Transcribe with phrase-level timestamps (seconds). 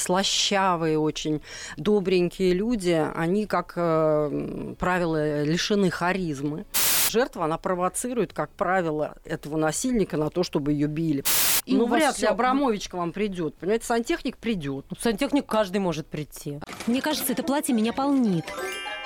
[0.00, 1.40] слащавые очень,
[1.76, 6.66] добренькие люди, они, как э, правило, лишены харизмы.
[7.10, 11.24] Жертва, она провоцирует, как правило, этого насильника на то, чтобы ее били.
[11.66, 13.54] И ну, вряд ли Абрамович к вам придет.
[13.56, 14.86] Понимаете, сантехник придет.
[14.90, 16.60] Ну, сантехник каждый может прийти.
[16.86, 18.44] Мне кажется, это платье меня полнит.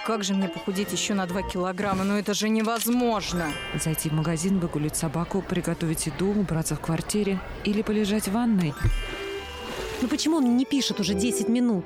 [0.06, 2.04] Как же мне похудеть еще на 2 килограмма?
[2.04, 3.46] Ну это же невозможно.
[3.82, 8.74] Зайти в магазин, выгулить собаку, приготовить еду, убраться в квартире или полежать в ванной.
[10.02, 11.84] Ну почему он не пишет уже 10 минут?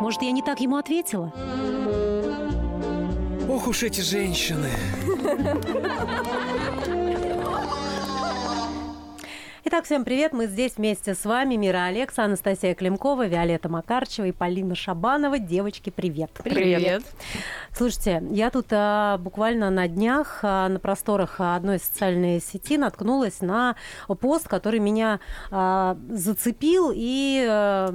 [0.00, 1.32] Может, я не так ему ответила?
[3.48, 4.70] Ох уж эти женщины.
[9.68, 10.32] Итак, всем привет.
[10.32, 11.56] Мы здесь вместе с вами.
[11.56, 15.40] Мира Алекса, Анастасия Климкова, Виолетта Макарчева и Полина Шабанова.
[15.40, 16.30] Девочки, привет.
[16.44, 16.54] Привет.
[16.54, 17.02] привет.
[17.76, 23.74] Слушайте, я тут а, буквально на днях а, на просторах одной социальной сети наткнулась на
[24.20, 25.18] пост, который меня
[25.50, 27.88] а, зацепил и а,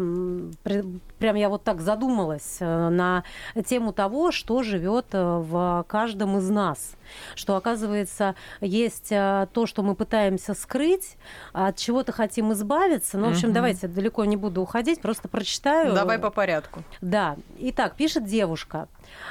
[1.21, 3.23] прям я вот так задумалась а, на
[3.65, 6.95] тему того, что живет в каждом из нас
[7.35, 11.17] что, оказывается, есть э, то, что мы пытаемся скрыть,
[11.53, 13.17] от чего-то хотим избавиться.
[13.17, 13.55] Ну, в общем, угу.
[13.55, 15.93] давайте, далеко не буду уходить, просто прочитаю.
[15.93, 16.83] Давай по порядку.
[17.01, 17.35] Да.
[17.57, 18.87] Итак, пишет девушка.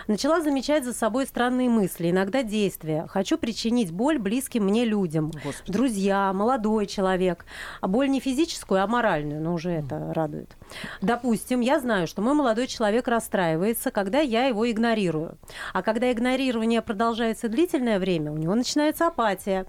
[0.06, 3.06] Начала замечать за собой странные мысли, иногда действия.
[3.08, 5.30] Хочу причинить боль близким мне людям.
[5.44, 5.72] Господи.
[5.72, 7.44] Друзья, молодой человек.
[7.80, 10.56] А боль не физическую, а моральную, но уже это радует.
[11.00, 15.38] Допустим, я знаю, что мой молодой человек расстраивается, когда я его игнорирую.
[15.72, 19.66] А когда игнорирование продолжается длительное время, у него начинается апатия.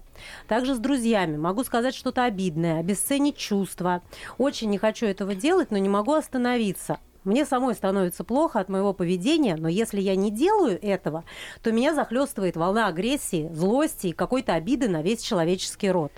[0.48, 1.36] Также с друзьями.
[1.36, 4.02] Могу сказать что-то обидное, обесценить чувства.
[4.38, 6.98] Очень не хочу этого делать, но не могу остановиться.
[7.24, 11.24] Мне самой становится плохо от моего поведения, но если я не делаю этого,
[11.62, 16.12] то меня захлестывает волна агрессии, злости и какой-то обиды на весь человеческий род.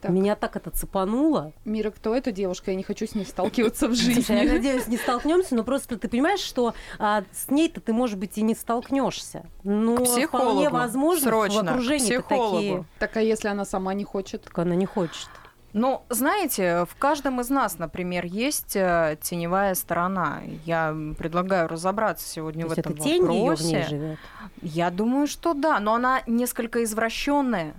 [0.00, 0.12] Так.
[0.12, 1.52] Меня так это цепануло.
[1.64, 2.70] Мира, кто эта девушка?
[2.70, 4.32] Я не хочу с ней сталкиваться в жизни.
[4.32, 8.38] Я надеюсь, не столкнемся, но просто ты понимаешь, что а, с ней-то ты, может быть,
[8.38, 9.46] и не столкнешься.
[9.64, 11.62] Но вполне возможно, Срочно.
[11.62, 12.84] в окружении такие.
[13.00, 14.44] Так а если она сама не хочет?
[14.44, 15.28] Так она не хочет.
[15.78, 20.40] Ну, знаете, в каждом из нас, например, есть э, теневая сторона.
[20.66, 23.38] Я предлагаю разобраться сегодня То в этом это тень вопросе.
[23.38, 24.18] Её в ней живет?
[24.60, 27.74] Я думаю, что да, но она несколько извращенная.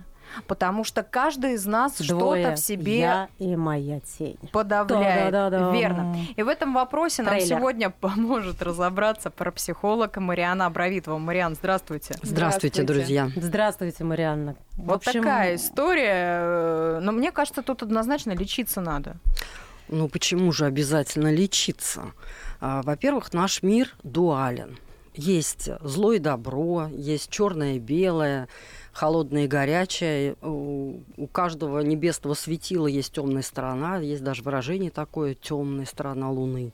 [0.46, 4.38] Потому что каждый из нас что-то в себе я и моя тень.
[4.52, 5.32] подавляет.
[5.32, 5.72] Да-да-да-да.
[5.72, 6.16] Верно.
[6.36, 7.48] И в этом вопросе Трейлер.
[7.48, 11.18] нам сегодня поможет разобраться парапсихолог Мариана Абравитова.
[11.18, 12.14] Мариан, здравствуйте.
[12.22, 13.30] Здравствуйте, друзья.
[13.36, 14.56] Здравствуйте, Марианна.
[14.76, 15.22] Вот общем...
[15.22, 16.40] такая история.
[16.40, 19.16] Э, но мне кажется, тут однозначно лечиться надо.
[19.88, 22.12] Ну почему же обязательно лечиться?
[22.60, 24.78] А, во-первых, наш мир дуален.
[25.14, 28.48] Есть зло и добро, есть черное и белое,
[28.92, 30.36] холодное и горячее.
[30.42, 31.00] У,
[31.32, 36.72] каждого небесного светила есть темная сторона, есть даже выражение такое темная сторона Луны.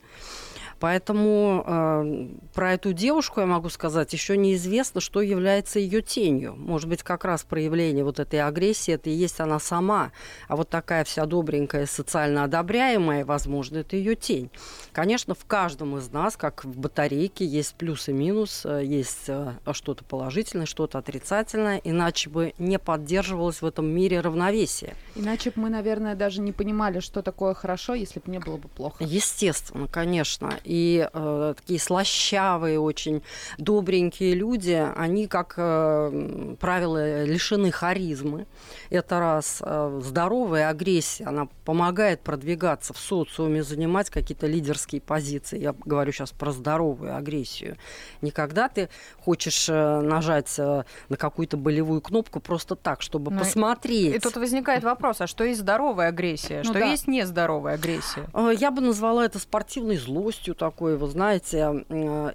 [0.79, 6.55] Поэтому э, про эту девушку я могу сказать, еще неизвестно, что является ее тенью.
[6.55, 10.11] Может быть, как раз проявление вот этой агрессии, это и есть она сама.
[10.47, 14.51] А вот такая вся добренькая, социально одобряемая, возможно, это ее тень.
[14.91, 19.53] Конечно, в каждом из нас, как в батарейке, есть плюс и минус, э, есть э,
[19.71, 24.95] что-то положительное, что-то отрицательное, иначе бы не поддерживалось в этом мире равновесие.
[25.15, 28.67] Иначе бы мы, наверное, даже не понимали, что такое хорошо, если бы не было бы
[28.67, 29.03] плохо.
[29.03, 33.23] Естественно, конечно и э, такие слащавые, очень
[33.57, 38.45] добренькие люди, они, как э, правило, лишены харизмы.
[38.89, 39.61] Это раз.
[39.61, 45.59] Э, здоровая агрессия, она помогает продвигаться в социуме, занимать какие-то лидерские позиции.
[45.59, 47.77] Я говорю сейчас про здоровую агрессию.
[48.21, 48.89] Никогда ты
[49.19, 54.15] хочешь э, нажать э, на какую-то болевую кнопку просто так, чтобы ну, посмотреть.
[54.15, 56.85] И тут возникает вопрос, а что есть здоровая агрессия, ну, что да.
[56.85, 58.27] есть нездоровая агрессия?
[58.59, 61.85] Я бы назвала это спортивной злостью, такой, вы знаете,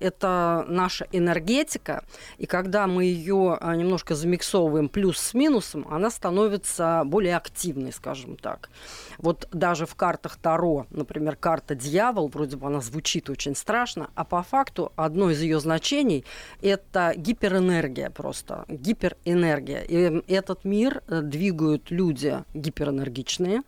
[0.01, 2.05] это наша энергетика,
[2.39, 8.37] и когда мы ее а, немножко замиксовываем плюс с минусом, она становится более активной, скажем
[8.37, 8.71] так.
[9.19, 14.25] Вот даже в картах Таро, например, карта Дьявол, вроде бы она звучит очень страшно, а
[14.25, 16.25] по факту одно из ее значений–
[16.63, 19.83] это гиперэнергия просто, гиперэнергия.
[19.83, 23.63] И этот мир э, двигают люди гиперэнергичные,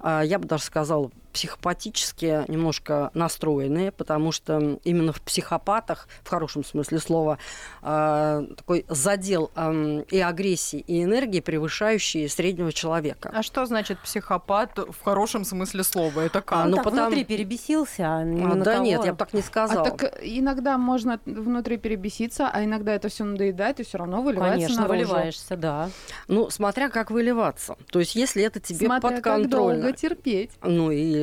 [0.00, 6.64] а, я бы даже сказала, психопатически немножко настроенные, потому что именно в психопатах, в хорошем
[6.64, 7.38] смысле слова,
[7.82, 13.30] э, такой задел э, и агрессии, и энергии, превышающий среднего человека.
[13.34, 16.20] А что значит психопат в хорошем смысле слова?
[16.20, 16.58] Это как?
[16.58, 17.06] А, ну, так потому...
[17.06, 18.84] внутри перебесился, а не а, Да кого?
[18.84, 19.86] нет, я бы так не сказала.
[19.86, 24.66] А так иногда можно внутри перебеситься, а иногда это все надоедает, и все равно выливается
[24.66, 25.12] Конечно, наружу.
[25.12, 25.90] выливаешься, да.
[26.28, 27.76] Ну, смотря как выливаться.
[27.90, 29.74] То есть, если это тебе смотря подконтрольно.
[29.74, 30.50] как долго терпеть.
[30.62, 31.19] Ну, и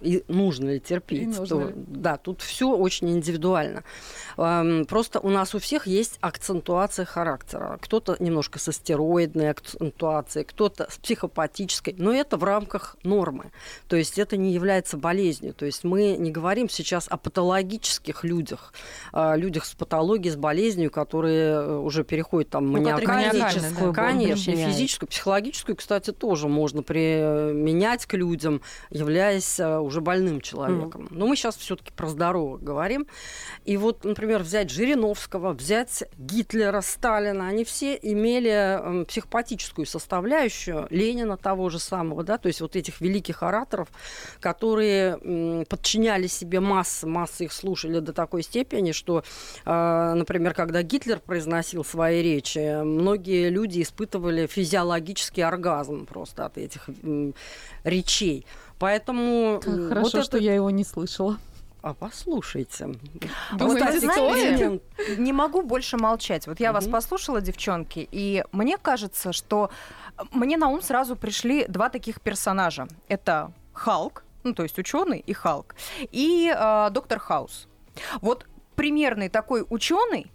[0.00, 1.22] и нужно ли терпеть.
[1.22, 1.46] И нужно.
[1.46, 3.84] То, да, тут все очень индивидуально.
[4.36, 7.78] Просто у нас у всех есть акцентуация характера.
[7.80, 13.50] Кто-то немножко со стероидной акцентуацией, кто-то с психопатической, но это в рамках нормы.
[13.88, 15.54] То есть это не является болезнью.
[15.54, 18.72] То есть мы не говорим сейчас о патологических людях,
[19.12, 25.08] о людях с патологией, с болезнью, которые э, уже переходят там ну, маниакальную, конечно, физическую,
[25.08, 28.60] психологическую, кстати, тоже можно применять к людям,
[28.90, 31.02] являясь э, уже больным человеком.
[31.02, 31.08] Mm.
[31.10, 33.06] Но мы сейчас все-таки про здоровых говорим.
[33.64, 41.36] И вот, например, взять Жириновского, взять Гитлера, Сталина, они все имели эм, психопатическую составляющую Ленина
[41.36, 43.88] того же самого, да, то есть вот этих великих ораторов,
[44.40, 49.22] которые подчиняли себе массы, массы их слушали до такой степени, что,
[49.64, 56.88] э, например, когда Гитлер произносил свои речи, многие люди испытывали физиологический оргазм просто от этих
[57.84, 58.46] речей.
[58.78, 59.60] Поэтому...
[59.62, 60.22] Как хорошо, вот это...
[60.22, 61.38] что я его не слышала.
[61.80, 62.94] А послушайте.
[63.52, 64.80] Думаете, знаете,
[65.16, 66.46] не могу больше молчать.
[66.46, 69.70] Вот я вас послушала, девчонки, и мне кажется, что
[70.32, 72.88] мне на ум сразу пришли два таких персонажа.
[73.06, 75.76] Это Халк, ну то есть ученый и Халк,
[76.10, 77.68] и э, доктор Хаус.
[78.20, 80.30] Вот примерный такой ученый,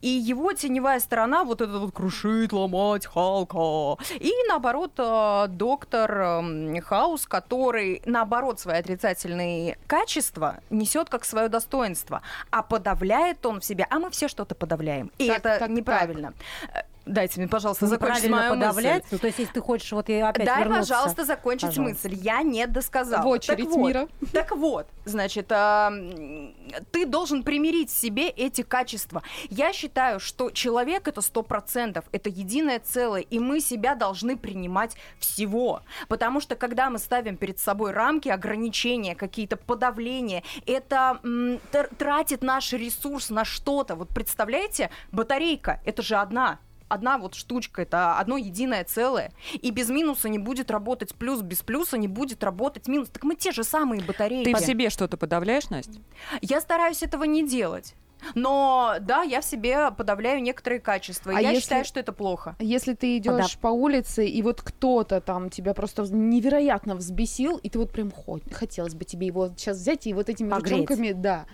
[0.00, 4.02] и его теневая сторона вот это вот крушит, ломать Халка.
[4.14, 12.22] И наоборот, э, доктор эм, Хаус, который наоборот свои отрицательные качества несет как свое достоинство,
[12.50, 15.10] а подавляет он в себя, а мы все что-то подавляем.
[15.18, 16.32] И так, это так, неправильно.
[16.72, 16.86] Так.
[17.04, 19.02] Дайте мне, пожалуйста, закончить мою подавлять.
[19.02, 19.08] мысль.
[19.12, 20.94] Ну, то есть, если ты хочешь вот и опять Дай, вернуться.
[20.94, 22.08] пожалуйста, закончить пожалуйста.
[22.08, 22.20] мысль.
[22.22, 23.22] Я не досказала.
[23.22, 24.08] В очередь так мира.
[24.20, 26.52] Вот, так вот, значит, э,
[26.92, 29.22] ты должен примирить себе эти качества.
[29.50, 34.96] Я считаю, что человек это сто процентов, это единое целое, и мы себя должны принимать
[35.18, 35.82] всего.
[36.08, 41.58] Потому что, когда мы ставим перед собой рамки, ограничения, какие-то подавления, это м,
[41.98, 43.96] тратит наш ресурс на что-то.
[43.96, 46.60] Вот представляете, батарейка, это же одна
[46.92, 49.32] одна вот штучка, это одно единое целое.
[49.54, 53.08] И без минуса не будет работать плюс, без плюса не будет работать минус.
[53.08, 54.44] Так мы те же самые батареи.
[54.44, 55.98] Ты в себе что-то подавляешь, Настя?
[56.40, 57.94] Я стараюсь этого не делать.
[58.34, 61.32] Но да, я в себе подавляю некоторые качества.
[61.34, 62.54] А я если, считаю, что это плохо.
[62.60, 67.78] Если ты идешь по улице, и вот кто-то там тебя просто невероятно взбесил, и ты
[67.78, 68.12] вот прям
[68.52, 70.72] хотелось бы тебе его сейчас взять и вот этими огреть.
[70.72, 71.46] ручонками, да,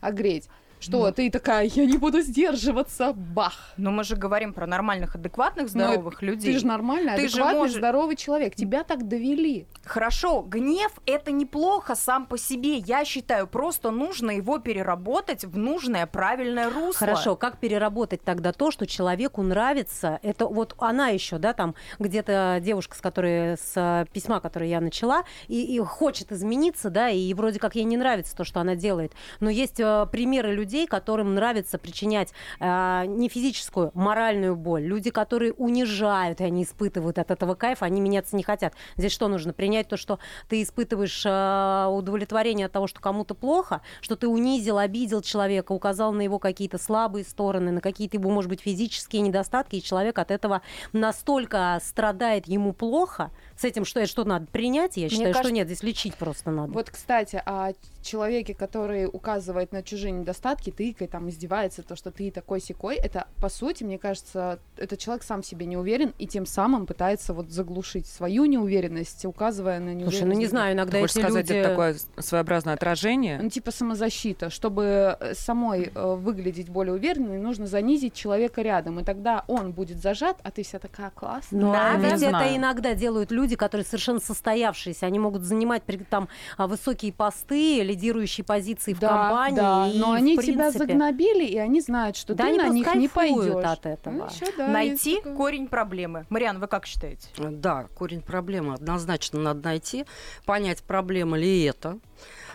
[0.00, 0.48] огреть.
[0.80, 1.12] Что ну.
[1.12, 3.74] ты такая, я не буду сдерживаться, бах.
[3.76, 6.54] Но мы же говорим про нормальных, адекватных, здоровых Но людей.
[6.54, 7.76] Ты же нормальный, ты адекватный, же можешь...
[7.76, 8.54] здоровый человек.
[8.54, 9.66] Тебя так довели.
[9.84, 12.78] Хорошо, гнев это неплохо сам по себе.
[12.78, 17.06] Я считаю, просто нужно его переработать в нужное, правильное русло.
[17.06, 20.18] Хорошо, как переработать тогда то, что человеку нравится?
[20.22, 24.80] Это вот она еще, да, там где-то девушка, с которой с э, письма, которое я
[24.80, 28.76] начала, и, и хочет измениться, да, и вроде как ей не нравится то, что она
[28.76, 29.12] делает.
[29.40, 34.84] Но есть э, примеры людей людей, которым нравится причинять э, не физическую, моральную боль.
[34.84, 38.74] Люди, которые унижают, и они испытывают от этого кайф, они меняться не хотят.
[38.96, 39.52] Здесь что нужно?
[39.52, 44.78] Принять то, что ты испытываешь э, удовлетворение от того, что кому-то плохо, что ты унизил,
[44.78, 49.76] обидел человека, указал на его какие-то слабые стороны, на какие-то его, может быть, физические недостатки,
[49.76, 50.62] и человек от этого
[50.92, 54.96] настолько страдает, ему плохо, с этим что, что надо принять?
[54.96, 56.72] Я считаю, кажется, что нет, здесь лечить просто надо.
[56.72, 57.72] Вот, кстати, о
[58.02, 63.26] человеке, который указывает на чужие недостатки, тыкает, там, издевается, то, что ты такой секой, это,
[63.36, 67.50] по сути, мне кажется, этот человек сам себе не уверен и тем самым пытается вот
[67.50, 70.18] заглушить свою неуверенность, указывая на неуверенность.
[70.18, 71.58] Слушай, ну не знаю, иногда Ты эти сказать, люди...
[71.58, 73.40] это такое своеобразное отражение?
[73.42, 74.48] Ну, типа самозащита.
[74.48, 80.00] Чтобы э, самой э, выглядеть более уверенной, нужно занизить человека рядом, и тогда он будет
[80.00, 81.60] зажат, а ты вся такая классная.
[81.60, 86.28] Ну, да, ведь это иногда делают люди, люди, которые совершенно состоявшиеся, они могут занимать там
[86.56, 89.56] а, высокие посты, лидирующие позиции в да, компании.
[89.56, 90.52] Да, и, но они принципе...
[90.52, 93.64] тебя загнобили, и они знают, что да, ты на них не пойдешь.
[93.64, 94.14] от этого.
[94.14, 95.36] Ну, еще, да, Найти такое...
[95.36, 96.26] корень проблемы.
[96.28, 97.28] Мариан, вы как считаете?
[97.36, 100.04] Да, корень проблемы однозначно надо найти,
[100.46, 101.98] понять, проблема ли это,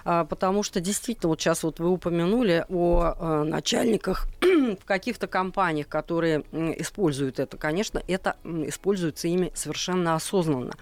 [0.05, 6.43] потому что действительно, вот сейчас вот вы упомянули о а, начальниках в каких-то компаниях, которые
[6.51, 7.57] используют это.
[7.57, 10.73] Конечно, это используется ими совершенно осознанно.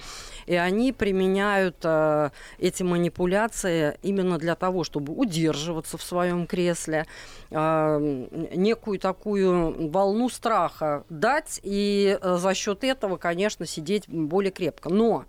[0.46, 7.06] И они применяют а, эти манипуляции именно для того, чтобы удерживаться в своем кресле,
[7.50, 14.90] некую такую волну страха дать и за счет этого, конечно, сидеть более крепко.
[14.90, 15.26] Но а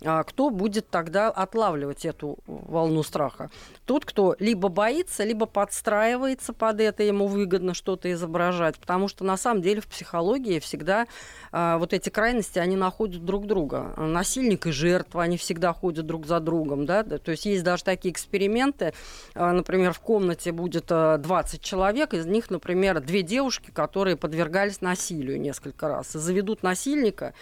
[0.00, 3.50] кто будет тогда отлавливать эту волну страха?
[3.84, 9.36] Тот, кто либо боится, либо подстраивается под это, ему выгодно что-то изображать, потому что на
[9.36, 11.06] самом деле в психологии всегда
[11.52, 13.94] а, вот эти крайности, они находят друг друга.
[13.96, 18.12] Насильник и жертва, они всегда ходят друг за другом, да, то есть есть даже такие
[18.12, 18.94] эксперименты,
[19.34, 25.40] а, например, в комнате будет 20 человек, из них, например, две девушки, которые подвергались насилию
[25.40, 27.34] несколько раз, заведут насильника,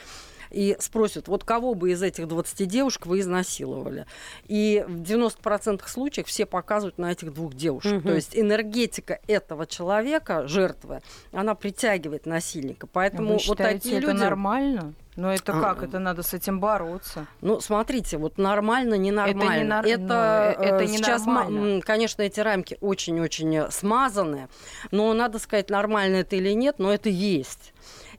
[0.50, 4.06] и спросят, вот кого бы из этих 20 девушек вы изнасиловали.
[4.46, 7.98] И в 90% случаев все показывают на этих двух девушек.
[7.98, 8.08] Угу.
[8.08, 12.86] То есть энергетика этого человека, жертвы, она притягивает насильника.
[12.86, 14.20] Поэтому вы вот такие это люди...
[14.20, 14.94] нормально?
[15.16, 15.82] Но это а, как?
[15.82, 17.26] Это надо с этим бороться.
[17.40, 19.42] Ну, смотрите, вот нормально, ненормально.
[19.42, 19.86] Это, не нар...
[19.86, 21.80] это, ну, это э, не сейчас, нормально.
[21.80, 24.48] конечно, эти рамки очень-очень смазаны,
[24.90, 27.72] но надо сказать, нормально это или нет, но это есть.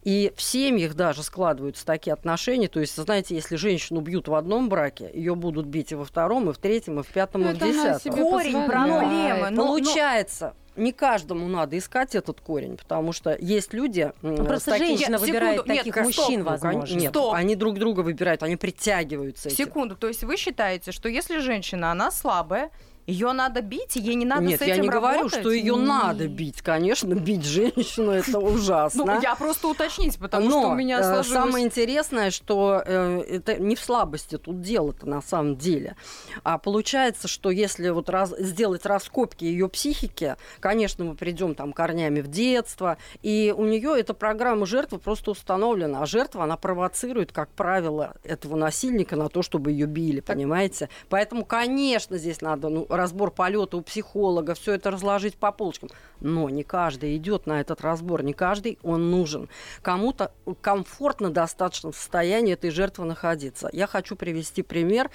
[0.03, 2.67] И в семьях даже складываются такие отношения.
[2.67, 6.49] То есть, знаете, если женщину бьют в одном браке, ее будут бить и во втором,
[6.49, 8.13] и в третьем, и в пятом, ну, и в десятом.
[8.13, 9.49] Корень проблемы.
[9.51, 14.11] Ну, Получается, не каждому надо искать этот корень, потому что есть люди...
[14.21, 14.87] Ну, просто такими...
[14.87, 16.95] женщина выбирает секунду, таких нет, мужчин, стоп, возможно.
[16.99, 17.33] Нет, стоп.
[17.33, 19.49] они друг друга выбирают, они притягиваются.
[19.49, 20.01] Секунду, этим.
[20.01, 22.71] то есть вы считаете, что если женщина, она слабая,
[23.07, 25.17] ее надо бить, ей не надо Нет, с этим я не работать?
[25.17, 26.61] говорю, что ее надо бить.
[26.61, 29.05] Конечно, бить женщину это ужасно.
[29.05, 31.27] Ну, я просто уточнить, потому что у меня э, сложилось...
[31.27, 35.95] самое интересное, что э, это не в слабости тут дело-то на самом деле.
[36.43, 38.09] А получается, что если вот
[38.39, 44.13] сделать раскопки ее психики, конечно, мы придем там корнями в детство, и у нее эта
[44.13, 46.01] программа жертвы просто установлена.
[46.01, 50.89] А жертва, она провоцирует, как правило, этого насильника на то, чтобы ее били, понимаете?
[51.07, 55.89] Поэтому, конечно, здесь надо ну, разбор полета у психолога, все это разложить по полочкам.
[56.19, 59.49] Но не каждый идет на этот разбор, не каждый он нужен.
[59.81, 63.69] Кому-то комфортно достаточно в состоянии этой жертвы находиться.
[63.71, 65.09] Я хочу привести пример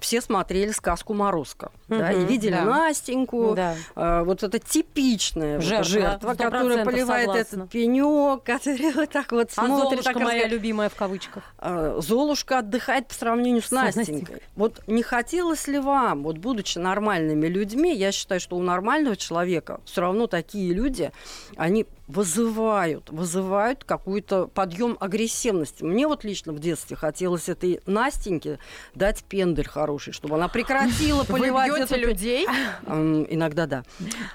[0.00, 2.64] все смотрели сказку Морозко, угу, да, и видели да.
[2.64, 3.74] Настеньку, да.
[3.94, 7.56] Э, вот это типичная жертва, жертва которая поливает согласна.
[7.56, 9.90] этот пенек, который вот так вот а смотрит.
[9.90, 11.44] Золушка так, моя сказать, любимая в кавычках.
[11.58, 14.14] Э, Золушка отдыхает по сравнению с, с Настенькой.
[14.14, 14.42] Настенькой.
[14.54, 19.80] Вот не хотелось ли вам, вот будучи нормальными людьми, я считаю, что у нормального человека
[19.84, 21.12] все равно такие люди,
[21.56, 25.82] они вызывают, вызывают какой-то подъем агрессивности.
[25.82, 28.58] Мне вот лично в детстве хотелось этой Настеньке
[28.94, 31.98] дать пендель хороший, чтобы она прекратила поливать Вы этот...
[31.98, 32.46] людей?
[32.86, 33.82] Иногда да.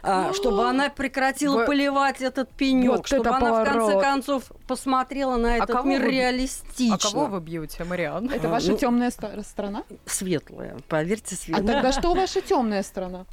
[0.04, 5.58] А, чтобы она прекратила поливать этот пенек, чтобы она в конце концов посмотрела на а
[5.58, 6.96] этот мир реалистично.
[6.96, 8.30] А кого вы бьете, Мариан?
[8.30, 9.84] Это ваша ну, темная сторона?
[10.06, 11.64] Светлая, поверьте, а светлая.
[11.64, 13.26] А тогда что ваша темная сторона?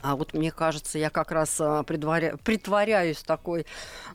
[0.00, 2.36] А вот мне кажется, я как раз а, предваря...
[2.44, 3.66] притворяюсь такой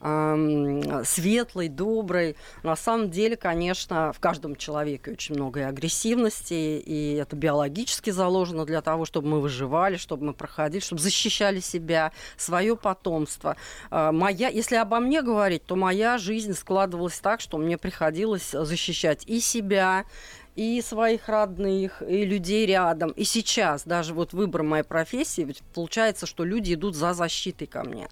[0.02, 2.38] э, светлой, доброй.
[2.63, 8.66] На самом деле, конечно, в каждом человеке очень много и агрессивности, и это биологически заложено
[8.66, 13.58] для того, чтобы мы выживали, чтобы мы проходили, чтобы защищали себя, свое потомство.
[13.92, 19.24] Э, моя, если обо мне говорить, то моя жизнь складывалась так, что мне приходилось защищать
[19.28, 20.06] и себя,
[20.55, 23.12] и своих родных, и людей рядом.
[23.12, 27.83] И сейчас даже вот выбор моей профессии, ведь получается, что люди идут за защитой ко
[27.83, 28.07] мне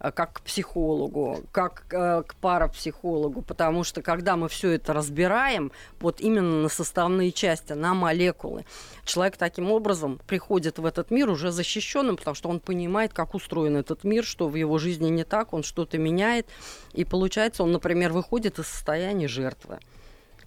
[0.00, 5.72] э, как к психологу, как э, к парапсихологу, потому что когда мы все это разбираем,
[6.00, 8.64] вот именно на составные части, на молекулы,
[9.04, 13.76] человек таким образом приходит в этот мир уже защищенным, потому что он понимает, как устроен
[13.76, 16.46] этот мир, что в его жизни не так, он что-то меняет,
[16.94, 19.80] и получается, он, например, выходит из состояния жертвы.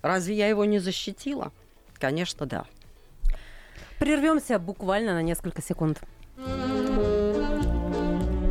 [0.02, 1.52] Разве я его не защитила?
[2.00, 2.66] Конечно, да.
[4.00, 6.02] Прервемся буквально на несколько секунд.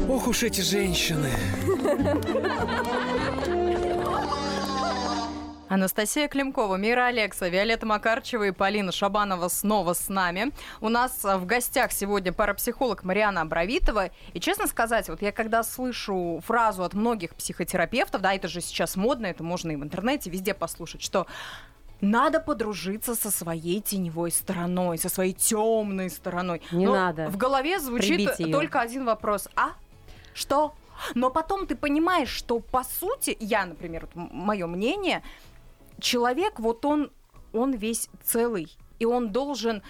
[0.09, 1.31] Ох уж эти женщины.
[5.69, 10.53] Анастасия Климкова, Мира Алекса, Виолетта Макарчева и Полина Шабанова снова с нами.
[10.81, 14.11] У нас в гостях сегодня парапсихолог Мариана Абравитова.
[14.33, 18.95] И честно сказать, вот я когда слышу фразу от многих психотерапевтов, да, это же сейчас
[18.95, 21.27] модно, это можно и в интернете везде послушать, что
[22.01, 26.63] надо подружиться со своей теневой стороной, со своей темной стороной.
[26.71, 27.29] Не Но надо.
[27.29, 29.49] В голове звучит только один вопрос.
[29.57, 29.71] А?
[30.33, 30.75] Что?
[31.15, 35.23] Но потом ты понимаешь, что по сути, я, например, вот мое мнение,
[36.01, 37.11] человек, вот он,
[37.53, 39.83] он весь целый, и он должен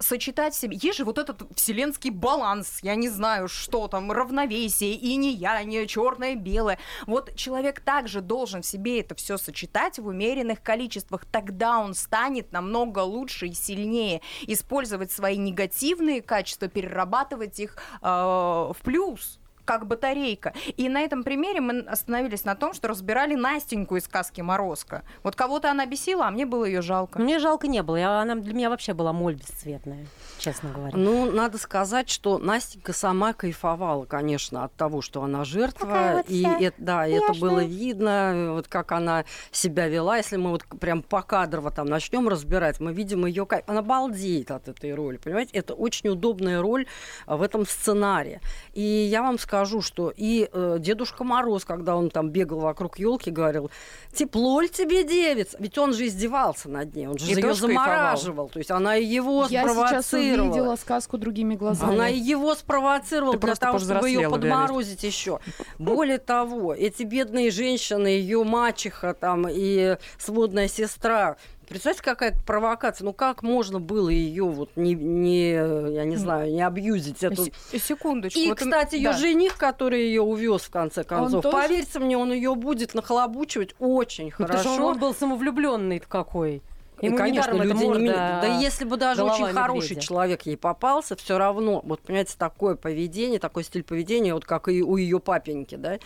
[0.00, 0.76] сочетать в себе.
[0.80, 5.62] Есть же вот этот вселенский баланс, я не знаю, что там, равновесие, и не я,
[5.62, 6.78] не черное, белое.
[7.06, 11.24] Вот человек также должен в себе это все сочетать в умеренных количествах.
[11.24, 18.76] Тогда он станет намного лучше и сильнее использовать свои негативные качества, перерабатывать их э, в
[18.82, 20.52] плюс как батарейка.
[20.76, 25.02] И на этом примере мы остановились на том, что разбирали Настеньку из сказки «Морозко».
[25.22, 27.18] Вот кого-то она бесила, а мне было ее жалко.
[27.18, 27.96] Мне жалко не было.
[27.96, 30.06] Я, она для меня вообще была моль бесцветная,
[30.38, 30.96] честно говоря.
[30.96, 36.14] Ну, надо сказать, что Настенька сама кайфовала, конечно, от того, что она жертва.
[36.16, 37.40] вот и это, да, это нежная.
[37.40, 40.16] было видно, вот как она себя вела.
[40.16, 43.64] Если мы вот прям покадрово там начнем разбирать, мы видим ее кайф.
[43.66, 45.56] Она балдеет от этой роли, понимаете?
[45.56, 46.86] Это очень удобная роль
[47.26, 48.40] а, в этом сценарии.
[48.72, 53.30] И я вам скажу, что и э, Дедушка Мороз, когда он там бегал вокруг елки,
[53.30, 53.70] говорил,
[54.12, 55.56] тепло ли тебе, девица?
[55.60, 57.54] Ведь он же издевался над ней, он же И ее кайфовал.
[57.56, 58.48] замораживал.
[58.48, 59.72] То есть она и его Я сейчас
[60.06, 60.50] спровоцировала.
[60.50, 61.94] увидела сказку другими глазами.
[61.94, 65.38] Она и его спровоцировала Ты для того, чтобы ее подморозить еще.
[65.78, 71.36] Более того, эти бедные женщины, ее мачеха там и сводная сестра.
[71.74, 73.04] Представьте, какая провокация.
[73.04, 78.38] Ну как можно было ее вот не, не я не знаю, не абьюзить эту Секундочку.
[78.38, 79.18] и, вот кстати, ее да.
[79.18, 81.56] жених, который ее увез в конце концов, тоже?
[81.56, 84.86] поверьте мне, он ее будет нахлобучивать очень Ну, потому что хорошо.
[84.86, 86.62] он был самовлюбленный какой.
[87.00, 90.00] Ему конечно, эта люди не морда, ми- Да если бы даже очень хороший медведя.
[90.00, 94.82] человек ей попался, все равно, вот понимаете, такое поведение, такой стиль поведения, вот как и
[94.82, 95.98] у ее папеньки, да,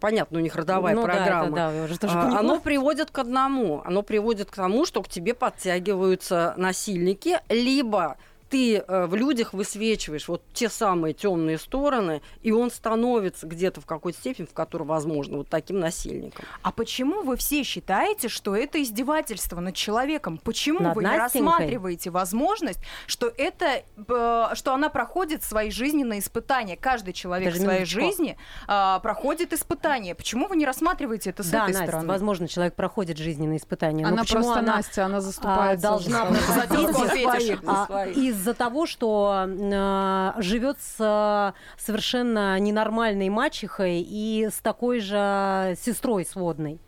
[0.00, 1.56] понятно, у них родовая ну, да, это программа.
[1.56, 2.38] да, уже тоже А.
[2.38, 3.82] Оно приводит к одному.
[3.84, 8.16] Оно приводит к тому, что к тебе подтягиваются насильники, либо
[8.52, 13.86] ты э, в людях высвечиваешь вот те самые темные стороны, и он становится где-то в
[13.86, 16.44] какой-то степени, в которой возможно, вот таким насильником.
[16.60, 20.36] А почему вы все считаете, что это издевательство над человеком?
[20.36, 26.76] Почему Над вы не рассматриваете возможность, что это, э, что она проходит свои жизненные испытания?
[26.76, 28.00] Каждый человек Даже в своей минуточку.
[28.00, 30.14] жизни а, проходит испытания.
[30.14, 32.08] Почему вы не рассматриваете это с да, этой Настя, стороны?
[32.08, 34.02] возможно, человек проходит жизненные испытания.
[34.02, 36.66] но Она почему просто она Настя, она а, заступается должна за
[37.08, 37.62] своих.
[37.62, 45.00] За а, из-за того, что э, живет с э, совершенно ненормальной мачехой и с такой
[45.00, 46.80] же сестрой сводной.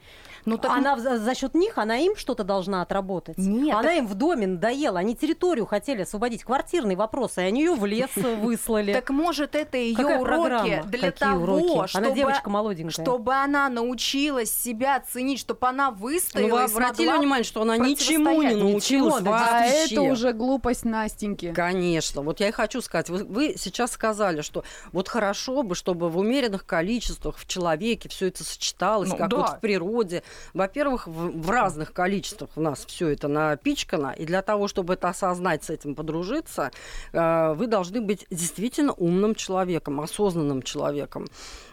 [0.45, 3.39] Ну, так она за счет них, она им что-то должна отработать.
[3.39, 4.99] Нет, она им в доме надоела.
[4.99, 8.93] Они территорию хотели освободить, квартирный вопрос, и они ее в лес выслали.
[8.93, 11.89] Так может это ее уроки для того, уроки?
[11.89, 13.05] чтобы, Она девочка молоденькая.
[13.05, 17.77] чтобы она научилась себя ценить, чтобы она Ну, выстояла вы и обратили внимание, что она
[17.77, 21.53] ничему не научилась А это уже глупость Настеньки.
[21.53, 22.23] Конечно.
[22.23, 26.19] Вот я и хочу сказать, вы, вы сейчас сказали, что вот хорошо бы, чтобы в
[26.19, 30.23] умеренных количествах в человеке все это сочеталось, Ну, как вот в природе.
[30.53, 35.09] Во-первых, в, в разных количествах у нас все это напичкано, и для того, чтобы это
[35.09, 36.71] осознать, с этим подружиться,
[37.13, 41.27] э, вы должны быть действительно умным человеком, осознанным человеком,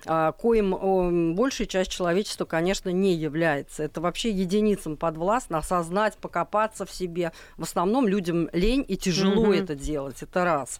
[0.05, 3.83] а, коим э, большая часть человечества, конечно, не является.
[3.83, 7.31] Это вообще единицам подвластно осознать, покопаться в себе.
[7.57, 9.51] В основном людям лень и тяжело Мгм.
[9.53, 10.23] это делать.
[10.23, 10.79] Это раз.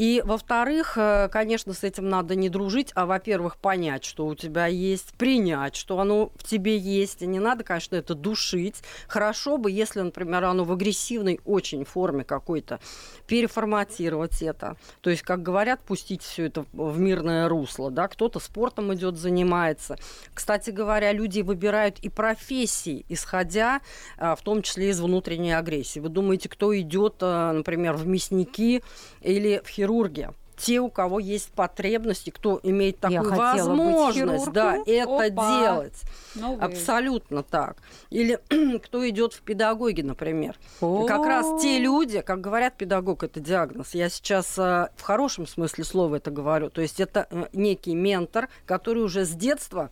[0.00, 4.64] И, во-вторых, э, конечно, с этим надо не дружить, а, во-первых, понять, что у тебя
[4.64, 7.20] есть, принять, что оно в тебе есть.
[7.20, 8.76] И не надо, конечно, это душить.
[9.08, 12.80] Хорошо бы, если, например, оно в агрессивной очень форме какой-то,
[13.26, 14.78] переформатировать это.
[15.02, 17.90] То есть, как говорят, пустить все это в мирное русло.
[17.90, 18.08] Да?
[18.08, 19.98] Кто-то спортом идет, занимается.
[20.32, 23.82] Кстати говоря, люди выбирают и профессии, исходя
[24.16, 26.00] а, в том числе из внутренней агрессии.
[26.00, 28.82] Вы думаете, кто идет, а, например, в мясники
[29.20, 30.28] или в хирурги?
[30.56, 35.58] Те, у кого есть потребности, кто имеет такую возможность, да, это Опа.
[35.58, 36.02] делать.
[36.34, 36.60] Новые.
[36.60, 37.78] Абсолютно так.
[38.10, 38.38] Или
[38.84, 40.56] кто идет в педагоги, например.
[40.82, 41.06] О.
[41.06, 43.94] Как раз те люди, как говорят, педагог это диагноз.
[43.94, 46.68] Я сейчас а, в хорошем смысле слова это говорю.
[46.68, 49.90] То есть это э, некий ментор, который уже с детства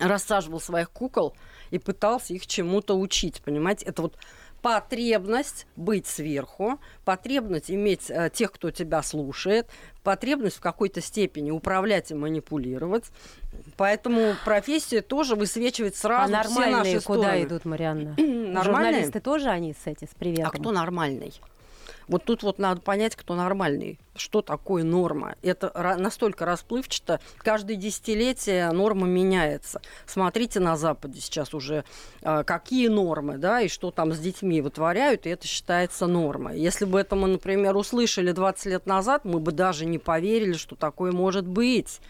[0.00, 1.36] рассаживал своих кукол
[1.70, 3.40] и пытался их чему-то учить.
[3.44, 4.16] Понимаете, это вот
[4.66, 9.68] потребность быть сверху, потребность иметь э, тех, кто тебя слушает,
[10.02, 13.04] потребность в какой-то степени управлять и манипулировать.
[13.76, 17.44] Поэтому профессия тоже высвечивает А сразу все нормальные наши куда стороны.
[17.44, 18.14] идут, Марианна?
[18.18, 18.62] Нормальные?
[18.64, 20.50] Журналисты тоже они с эти, с приветом?
[20.52, 21.32] А кто нормальный?
[22.08, 23.98] Вот тут вот надо понять, кто нормальный.
[24.14, 25.34] Что такое норма?
[25.42, 27.20] Это настолько расплывчато.
[27.38, 29.82] Каждое десятилетие норма меняется.
[30.06, 31.84] Смотрите на Западе сейчас уже,
[32.22, 36.58] а, какие нормы, да, и что там с детьми вытворяют, и это считается нормой.
[36.60, 40.76] Если бы это мы, например, услышали 20 лет назад, мы бы даже не поверили, что
[40.76, 42.00] такое может быть.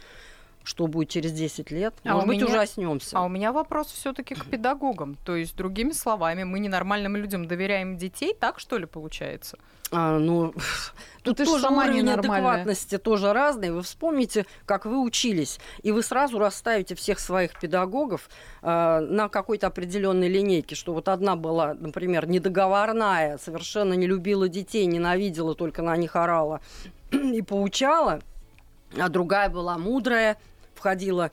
[0.66, 1.94] Что будет через 10 лет?
[2.04, 3.16] А Может быть, меня- ужаснемся.
[3.16, 5.16] А у меня вопрос все-таки к педагогам.
[5.24, 9.58] То есть, другими словами, мы ненормальным людям доверяем детей, так что ли получается?
[9.92, 10.52] А, ну,
[11.22, 13.70] тут ты ж тоже сама уровень адекватности тоже разный.
[13.70, 18.28] Вы вспомните, как вы учились, и вы сразу расставите всех своих педагогов
[18.60, 24.86] а, на какой-то определенной линейке, что вот одна была, например, недоговорная, совершенно не любила детей,
[24.86, 26.60] ненавидела, только на них орала
[27.12, 28.18] и поучала.
[28.98, 30.38] а другая была мудрая,
[30.76, 31.30] входила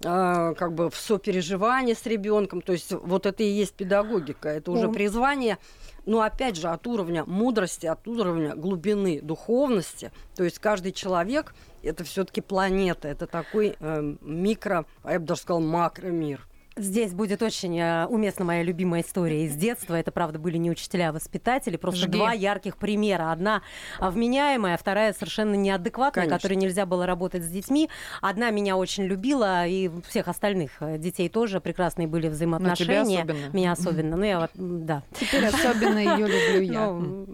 [0.00, 2.62] э, как бы в сопереживание с ребенком.
[2.62, 5.58] То есть вот это и есть педагогика, это уже призвание
[6.06, 10.12] но опять же от уровня мудрости, от уровня глубины духовности.
[10.36, 15.42] То есть каждый человек это все-таки планета, это такой э, микро, а я бы даже
[15.42, 16.46] сказал, макромир.
[16.78, 19.94] Здесь будет очень э, уместна моя любимая история из детства.
[19.94, 21.78] Это, правда, были не учителя, а воспитатели.
[21.78, 22.18] Просто Жги.
[22.18, 23.32] два ярких примера.
[23.32, 23.62] Одна
[23.98, 26.38] вменяемая, а вторая совершенно неадекватная, Конечно.
[26.38, 27.88] которой нельзя было работать с детьми.
[28.20, 33.02] Одна меня очень любила, и всех остальных э, детей тоже прекрасные были взаимоотношения.
[33.02, 33.56] Ну, тебя особенно.
[33.56, 34.16] Меня особенно.
[34.16, 35.02] Ну, я вот, да.
[35.18, 36.90] Теперь особенно ее люблю я.
[36.90, 37.26] Ну,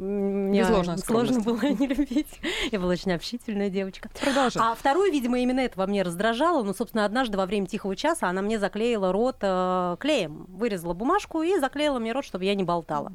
[0.52, 0.64] мне
[0.98, 2.40] сложно было не любить.
[2.70, 4.09] Я была очень общительная девочка.
[4.20, 4.62] Продолжай.
[4.64, 6.62] А вторую, видимо, именно это во мне раздражало.
[6.62, 10.47] Ну, собственно, однажды во время тихого часа она мне заклеила рот рот э, клеем.
[10.49, 13.12] Вырезала бумажку и заклеила мне рот, чтобы я не болтала.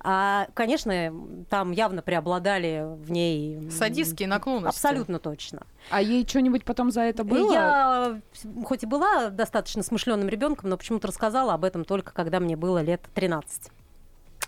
[0.00, 1.12] А, конечно,
[1.48, 3.70] там явно преобладали в ней...
[3.70, 4.76] Садистские наклонности.
[4.76, 5.62] Абсолютно точно.
[5.90, 7.52] А ей что-нибудь потом за это было?
[7.52, 8.20] Я,
[8.64, 12.82] хоть и была достаточно смышленным ребенком, но почему-то рассказала об этом только когда мне было
[12.82, 13.70] лет 13.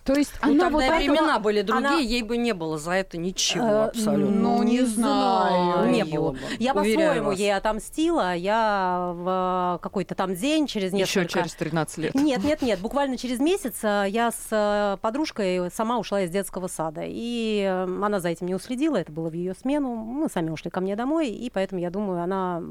[0.08, 1.38] То есть ну, она тогда вот времена этого...
[1.38, 1.98] были другие, она...
[1.98, 4.34] ей бы не было за это ничего э, абсолютно.
[4.34, 5.90] Ну, не знаю.
[5.90, 6.34] Не было.
[6.58, 8.34] Я по-своему ей отомстила.
[8.34, 11.20] Я в какой-то там день через несколько...
[11.20, 12.14] Еще через 13 лет.
[12.14, 12.80] Нет, нет, нет.
[12.80, 17.02] Буквально через месяц э, я с э, подружкой сама ушла из детского сада.
[17.04, 18.96] И она за этим не уследила.
[18.96, 19.94] Это было в ее смену.
[19.94, 21.28] Мы сами ушли ко мне домой.
[21.28, 22.62] И поэтому, я думаю, она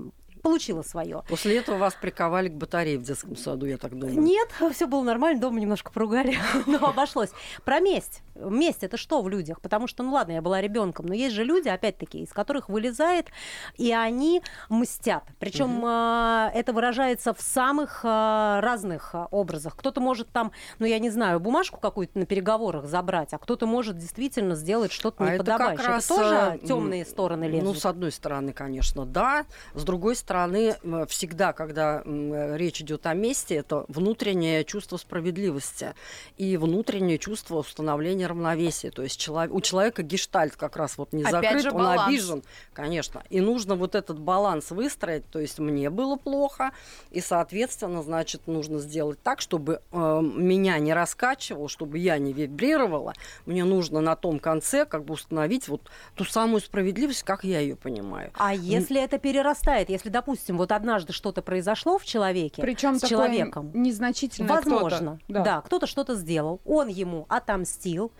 [0.41, 1.23] получила свое.
[1.27, 4.19] После этого вас приковали к батарее в детском саду, я так думаю.
[4.19, 7.31] Нет, все было нормально, дома немножко поругали, но обошлось.
[7.63, 8.21] Про месть.
[8.35, 9.61] Месть это что в людях?
[9.61, 13.27] Потому что, ну ладно, я была ребенком, но есть же люди, опять-таки, из которых вылезает,
[13.75, 15.23] и они мстят.
[15.39, 15.87] Причем угу.
[15.87, 19.75] э, это выражается в самых э, разных э, образах.
[19.75, 23.97] Кто-то может там, ну я не знаю, бумажку какую-то на переговорах забрать, а кто-то может
[23.97, 25.73] действительно сделать что-то а неподобающее.
[25.73, 27.63] Это, как раз, это тоже темные стороны лезут.
[27.63, 29.45] Ну, с одной стороны, конечно, да.
[29.73, 35.93] С другой стороны, всегда, когда речь идет о месте, это внутреннее чувство справедливости
[36.37, 38.91] и внутреннее чувство установления равновесие.
[38.91, 42.07] То есть у человека гештальт как раз вот не Опять закрыт, же, он баланс.
[42.07, 43.23] обижен, конечно.
[43.29, 45.25] И нужно вот этот баланс выстроить.
[45.29, 46.71] То есть мне было плохо,
[47.11, 53.13] и, соответственно, значит, нужно сделать так, чтобы э, меня не раскачивало, чтобы я не вибрировала.
[53.45, 55.81] Мне нужно на том конце как бы установить вот
[56.15, 58.31] ту самую справедливость, как я ее понимаю.
[58.35, 63.69] А если это перерастает, если, допустим, вот однажды что-то произошло в человеке Причем с человеком,
[63.75, 65.33] незначительно возможно, кто-то.
[65.33, 68.11] Да, да кто-то что-то сделал, он ему отомстил,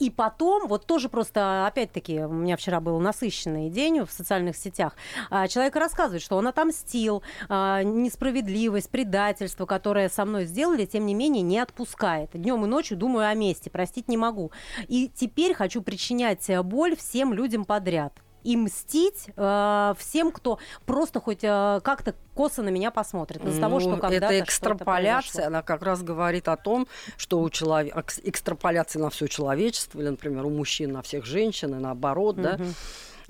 [0.00, 4.96] и потом, вот тоже просто, опять-таки, у меня вчера был насыщенный день в социальных сетях,
[5.30, 11.14] а, человек рассказывает, что он отомстил, а, несправедливость, предательство, которое со мной сделали, тем не
[11.14, 12.30] менее не отпускает.
[12.32, 14.50] Днем и ночью думаю о месте, простить не могу.
[14.88, 21.42] И теперь хочу причинять боль всем людям подряд и мстить э, всем, кто просто хоть
[21.42, 23.44] э, как-то косо на меня посмотрит.
[23.44, 27.50] Из-за ну, того, что когда-то Это экстраполяция, она как раз говорит о том, что у
[27.50, 32.58] человека экстраполяция на все человечество, или, например, у мужчин на всех женщин, и наоборот, mm-hmm.
[32.58, 32.64] да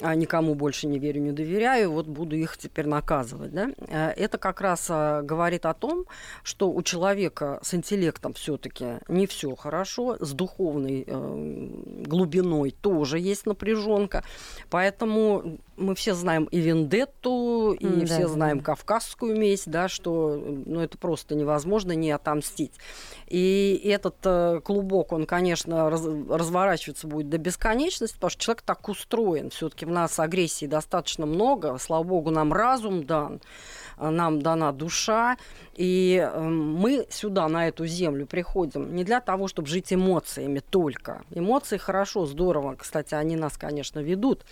[0.00, 3.52] никому больше не верю, не доверяю, вот буду их теперь наказывать.
[3.52, 3.70] Да?
[3.88, 6.06] Э, это как раз а, говорит о том,
[6.42, 11.68] что у человека с интеллектом все-таки не все хорошо, с духовной э,
[12.06, 14.24] глубиной тоже есть напряженка,
[14.70, 18.64] поэтому мы все знаем и Вендетту, и mm, все да, знаем да.
[18.64, 22.72] Кавказскую месть, да, что ну, это просто невозможно не отомстить.
[23.28, 28.88] И этот э, клубок, он, конечно, раз, разворачиваться будет до бесконечности, потому что человек так
[28.88, 29.50] устроен.
[29.50, 33.40] Все-таки в нас агрессии достаточно много, слава богу, нам разум дан
[33.98, 35.36] нам дана душа,
[35.74, 41.22] и эм, мы сюда, на эту землю, приходим не для того, чтобы жить эмоциями только.
[41.30, 44.44] Эмоции хорошо, здорово, кстати, они нас, конечно, ведут,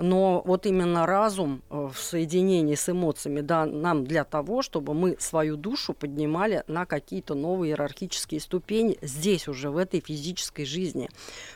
[0.00, 5.16] но вот именно разум э, в соединении с эмоциями да, нам для того, чтобы мы
[5.18, 11.10] свою душу поднимали на какие-то новые иерархические ступени здесь уже, в этой физической жизни.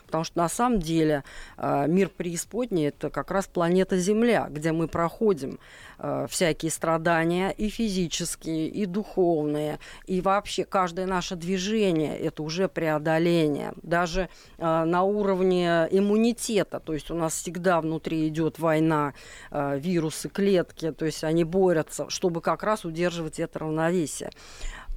[0.05, 1.23] Потому что на самом деле
[1.57, 5.59] э, мир преисподней– это как раз планета Земля, где мы проходим
[5.99, 13.73] э, всякие страдания и физические, и духовные, и вообще каждое наше движение– это уже преодоление.
[13.81, 19.13] Даже на уровне иммунитета, то есть у нас всегда внутри идет война,
[19.51, 24.31] э, вирусы, клетки, то есть они борются, чтобы как раз удерживать это равновесие.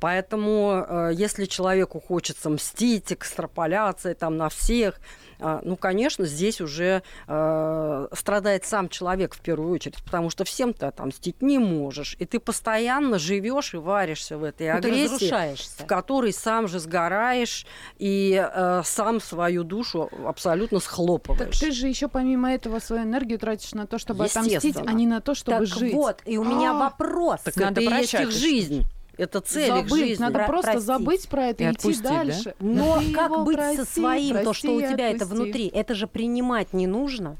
[0.00, 5.00] Поэтому, э, если человеку хочется мстить, экстраполяция там на всех,
[5.40, 10.72] э, ну, конечно, здесь уже э, страдает сам человек в первую очередь, потому что всем
[10.72, 12.16] ты отомстить не можешь.
[12.18, 17.66] И ты постоянно живешь и варишься в этой Ну, агрессии, в которой сам же сгораешь
[17.98, 21.58] и э, сам свою душу абсолютно Так схлопываешь.
[21.58, 25.20] ты же еще помимо этого свою энергию тратишь на то, чтобы отомстить, а не на
[25.20, 25.92] то, чтобы так жить.
[25.94, 27.40] вот, и у меня А, вопрос.
[27.44, 28.30] Так Надо это и есть их.
[28.30, 28.84] жизнь.
[29.18, 30.22] Это цель их забыть, жизни.
[30.22, 30.86] надо Про- просто простить.
[30.86, 32.10] забыть про это И и идти отпустить, да?
[32.10, 32.54] дальше.
[32.60, 35.34] Но Ты как быть со прости, своим, то, прости что у тебя это отпусти.
[35.44, 35.66] внутри?
[35.68, 37.36] Это же принимать не нужно.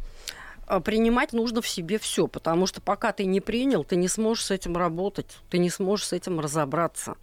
[0.69, 4.45] А принимать нужно в себе все, потому что пока ты не принял, ты не сможешь
[4.45, 7.17] с этим работать, ты не сможешь с этим разобраться.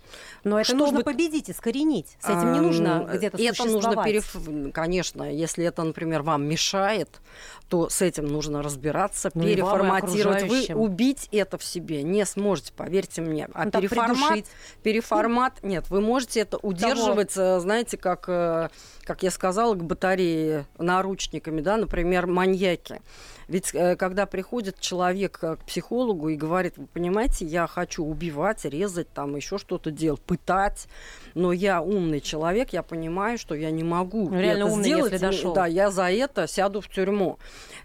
[0.44, 2.18] Но это Чтобы- нужно победить, искоренить.
[2.20, 7.22] С этим не нужно где-то Это нужно, переф- конечно, если это, например, вам мешает,
[7.70, 10.50] то с этим нужно разбираться, Ну переформатировать.
[10.50, 13.48] Вы убить это в себе не сможете, поверьте мне.
[13.54, 14.40] А Ну, переформат,
[14.82, 18.70] переформат, нет, вы можете это удерживать, э, знаете, как, э,
[19.04, 23.02] как я сказала, к батарее наручниками, да, например, маньяки.
[23.48, 28.66] Ведь э, когда приходит человек э, к психологу и говорит, вы понимаете, я хочу убивать,
[28.66, 30.88] резать, там еще что-то делать, пытать,
[31.36, 35.12] но я умный человек, я понимаю, что я не могу Ну, реально это умный, сделать,
[35.14, 35.54] если и, дошёл.
[35.54, 37.38] да, я за это сяду в тюрьму.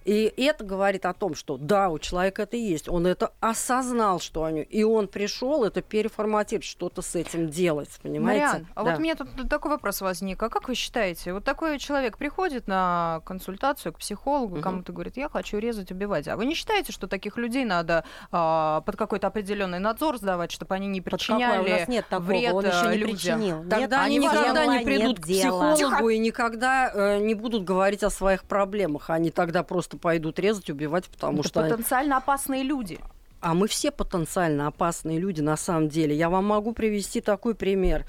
[0.05, 4.44] И это говорит о том, что да, у человека это есть, он это осознал, что
[4.44, 8.44] они, и он пришел это переформатировать, что-то с этим делать, понимаете?
[8.46, 8.90] Мариан, а Да.
[8.90, 10.42] вот у меня тут такой вопрос возник.
[10.42, 14.62] А как вы считаете, вот такой человек приходит на консультацию к психологу, Мгм.
[14.62, 16.28] кому-то говорит, я хочу резать, убивать.
[16.28, 20.74] А вы не считаете, что таких людей надо а, под какой-то определенный надзор сдавать, чтобы
[20.74, 21.72] они не Под причиняли какой?
[21.74, 23.16] У нас нет такого, вред он еще не э, людям?
[23.16, 23.60] причинил.
[23.62, 25.74] Тогда Нет, они никогда дела, не придут к дела.
[25.74, 29.10] психологу и никогда э, не будут говорить о своих проблемах.
[29.10, 31.62] Они тогда просто пойдут резать, убивать, потому Это что...
[31.62, 32.98] потенциально опасные люди.
[33.40, 36.14] А мы все потенциально опасные люди на самом деле.
[36.14, 38.05] Я вам могу привести такой пример.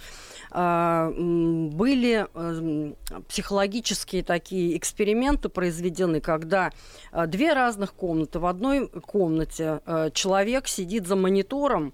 [0.51, 2.95] А, Были эм,
[3.29, 6.71] психологические такие эксперименты произведены, когда
[7.11, 8.39] а, две разных комнаты.
[8.39, 11.93] В одной комнате э, человек сидит за монитором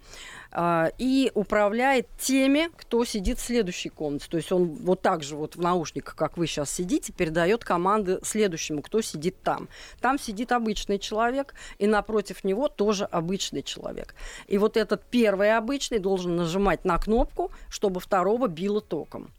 [0.55, 4.27] и управляет теми, кто сидит в следующей комнате.
[4.29, 8.19] То есть он вот так же вот в наушниках, как вы сейчас сидите, передает команды
[8.23, 9.67] следующему, кто сидит там.
[9.99, 14.15] Там сидит обычный человек, и напротив него тоже обычный человек.
[14.47, 19.31] И вот этот первый обычный должен нажимать на кнопку, чтобы второго било током.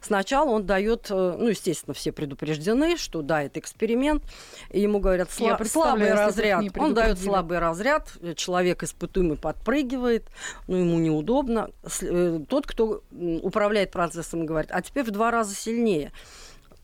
[0.00, 4.22] Сначала он дает, э, ну, естественно, все предупреждены, что да, это эксперимент.
[4.70, 6.60] И ему говорят, «Сла- слабый разряд.
[6.84, 10.26] Он дает слабый разряд, человек испытуемый подпрыгивает,
[10.66, 11.70] ну, ему неудобно.
[12.02, 13.02] Э, Тот, кто
[13.42, 16.12] управляет процессом, говорит, а теперь в два раза сильнее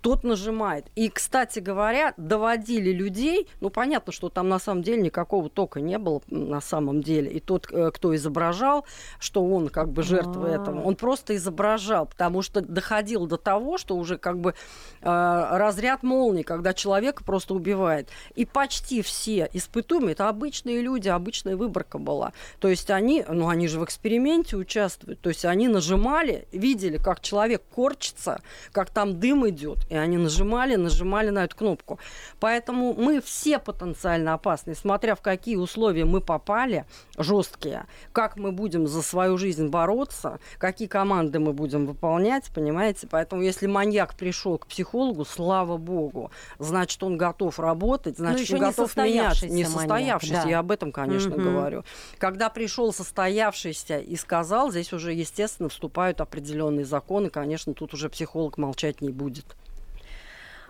[0.01, 0.87] тот нажимает.
[0.95, 5.99] И, кстати говоря, доводили людей, ну, понятно, что там на самом деле никакого тока не
[5.99, 7.31] было на самом деле.
[7.31, 8.87] И тот, э, кто изображал,
[9.19, 10.55] что он как бы жертва А.
[10.55, 14.55] этого, он просто изображал, потому что доходил до того, что уже как бы
[15.01, 18.09] э, разряд молнии, когда человека просто убивает.
[18.35, 22.33] И почти все испытуемые, это обычные люди, обычная выборка была.
[22.61, 27.21] То есть они, ну, они же в эксперименте участвуют, то есть они нажимали, видели, как
[27.21, 28.41] человек корчится,
[28.73, 31.99] как там дым идет, и они нажимали, нажимали на эту кнопку.
[32.41, 36.85] Поэтому мы все потенциально опасны, смотря в какие условия мы попали,
[37.17, 43.07] жесткие, как мы будем за свою жизнь бороться, какие команды мы будем выполнять, понимаете?
[43.11, 48.61] Поэтому если маньяк пришел к психологу, слава богу, значит, он готов работать, значит, еще он
[48.61, 49.33] готов менять.
[49.35, 50.49] состоявшийся Не маньяк, состоявшийся, да.
[50.49, 51.45] я об этом, конечно, Мгм.
[51.45, 51.85] говорю.
[52.19, 58.59] Когда пришел состоявшийся и сказал, здесь уже, естественно, вступают определенные законы, конечно, тут уже психолог
[58.59, 59.57] молчать не будет.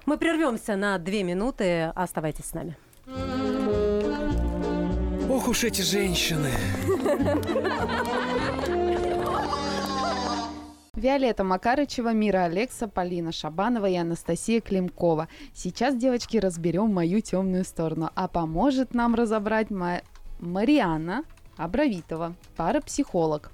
[0.08, 1.92] Мы прервемся на две минуты.
[1.94, 2.78] Оставайтесь с нами.
[5.28, 6.48] Ох уж эти женщины.
[10.94, 15.28] Виолетта Макарычева, Мира Алекса, Полина Шабанова и Анастасия Климкова.
[15.52, 18.08] Сейчас, девочки, разберем мою темную сторону.
[18.14, 20.00] А поможет нам разобрать Ма-
[20.40, 21.24] Марианна
[21.58, 23.50] Абравитова, парапсихолог.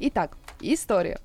[0.00, 1.20] Итак, история.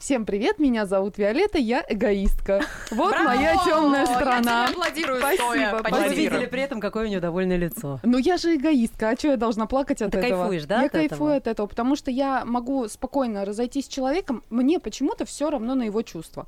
[0.00, 2.62] Всем привет, меня зовут Виолетта, я эгоистка.
[2.90, 4.62] Вот моя темная сторона.
[4.62, 5.82] Я тебе аплодирую Спасибо, стоя.
[6.08, 8.00] Вы видели при этом, какое у нее довольное лицо.
[8.02, 10.40] Ну я же эгоистка, а что я должна плакать от Ты этого?
[10.44, 11.36] кайфуешь, да, Я от кайфую этого?
[11.36, 15.82] от этого, потому что я могу спокойно разойтись с человеком, мне почему-то все равно на
[15.82, 16.46] его чувства.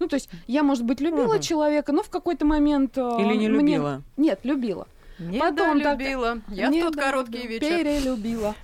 [0.00, 1.40] Ну, то есть я, может быть, любила Мгм.
[1.40, 2.98] человека, но в какой-то момент...
[2.98, 4.02] э, Или не мне- любила?
[4.16, 4.88] Нет, любила.
[5.20, 6.38] Не Потом так- любила.
[6.48, 7.68] Я в Не тот да- короткий вечер.
[7.68, 8.54] Перелюбила.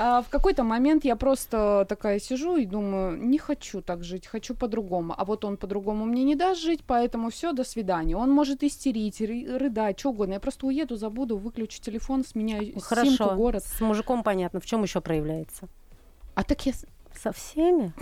[0.00, 4.54] А в какой-то момент я просто такая сижу и думаю, не хочу так жить, хочу
[4.54, 5.12] по-другому.
[5.16, 8.16] А вот он по-другому мне не даст жить, поэтому все, до свидания.
[8.16, 10.34] Он может истерить, ры- рыдать, что угодно.
[10.34, 13.34] Я просто уеду, забуду, выключу телефон, сменяю симку, Хорошо.
[13.34, 13.64] город.
[13.64, 14.60] С мужиком понятно.
[14.60, 15.66] В чем еще проявляется?
[16.36, 16.74] А так я...
[17.20, 17.92] Со всеми?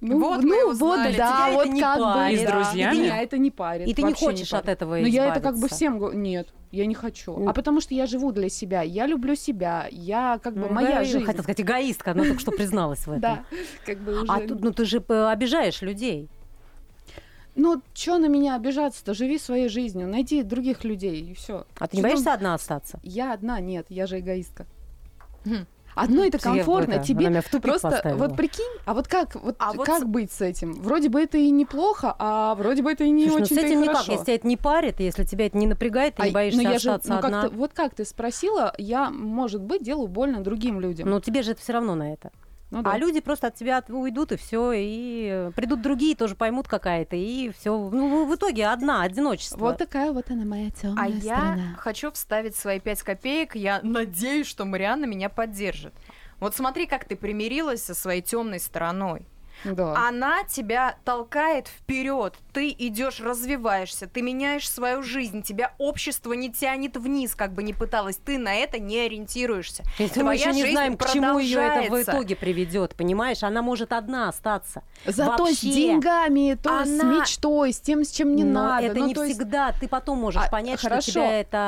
[0.00, 2.38] Ну, Вот ну, мы вот, да, Тебя вот это не как парит.
[2.38, 2.42] бы.
[2.42, 2.96] И с друзьями?
[2.96, 3.86] Меня это не парит.
[3.86, 4.64] И ты не хочешь парит.
[4.64, 5.76] от этого Но я это как бы избавиться?
[5.76, 7.36] всем говорю, нет, я не хочу.
[7.36, 7.48] Ну.
[7.48, 10.96] А потому что я живу для себя, я люблю себя, я как бы Ну, моя
[10.96, 11.24] да, жизнь.
[11.24, 13.20] Хотела сказать, эгоистка, она только что призналась в этом.
[13.20, 13.44] Да,
[13.84, 14.32] как бы уже.
[14.32, 16.28] А тут, ну ты же э, обижаешь людей.
[17.56, 19.12] Ну, что на меня обижаться-то?
[19.12, 21.66] Живи своей жизнью, найди других людей, и все.
[21.78, 23.00] А ты не боишься одна остаться?
[23.02, 24.66] Я одна, нет, я же эгоистка.
[25.94, 28.18] Одно это комфортно, это, тебе она меня в тупик просто поставила.
[28.18, 30.72] вот прикинь, а вот как вот, А вот как с- быть с этим?
[30.74, 33.58] Вроде бы это и неплохо, а вроде бы это и не Слушай, ну очень с
[33.58, 34.12] этим никак, хорошо.
[34.12, 36.70] если тебя это не парит, если тебя это не напрягает, ты не А, боишься ну,
[36.70, 37.42] я же, остаться ну, как одна.
[37.42, 41.08] ты- вот как ты спросила, я, может быть, делаю больно другим людям.
[41.10, 42.30] Но тебе же это все равно на это.
[42.70, 42.92] Ну да.
[42.92, 47.16] А люди просто от тебя уйдут, и все, и э, придут другие, тоже поймут какая-то,
[47.16, 47.76] и все.
[47.76, 49.58] Ну, в итоге одна, одиночество.
[49.58, 51.74] Вот такая вот она моя темная А я сторона.
[51.78, 53.56] хочу вставить свои пять копеек.
[53.56, 55.92] Я надеюсь, что Марианна меня поддержит.
[56.38, 59.26] Вот смотри, как ты примирилась со своей темной стороной.
[59.64, 59.94] Да.
[60.08, 62.34] Она тебя толкает вперед.
[62.52, 65.42] Ты идешь, развиваешься, ты меняешь свою жизнь.
[65.42, 68.16] Тебя общество не тянет вниз, как бы ни пыталась.
[68.16, 69.84] Ты на это не ориентируешься.
[69.98, 73.42] Мы Твоя еще не знаем, к чему ее это в итоге приведет, понимаешь?
[73.42, 74.82] Она может одна остаться.
[75.06, 75.54] Зато вообще.
[75.54, 78.86] с деньгами, то с Она- мечтой, с тем, с чем не Но надо.
[78.86, 79.72] это Ну, не то есть, всегда.
[79.72, 81.02] Ты потом можешь А, понять, хорошо.
[81.02, 81.58] что тебя это...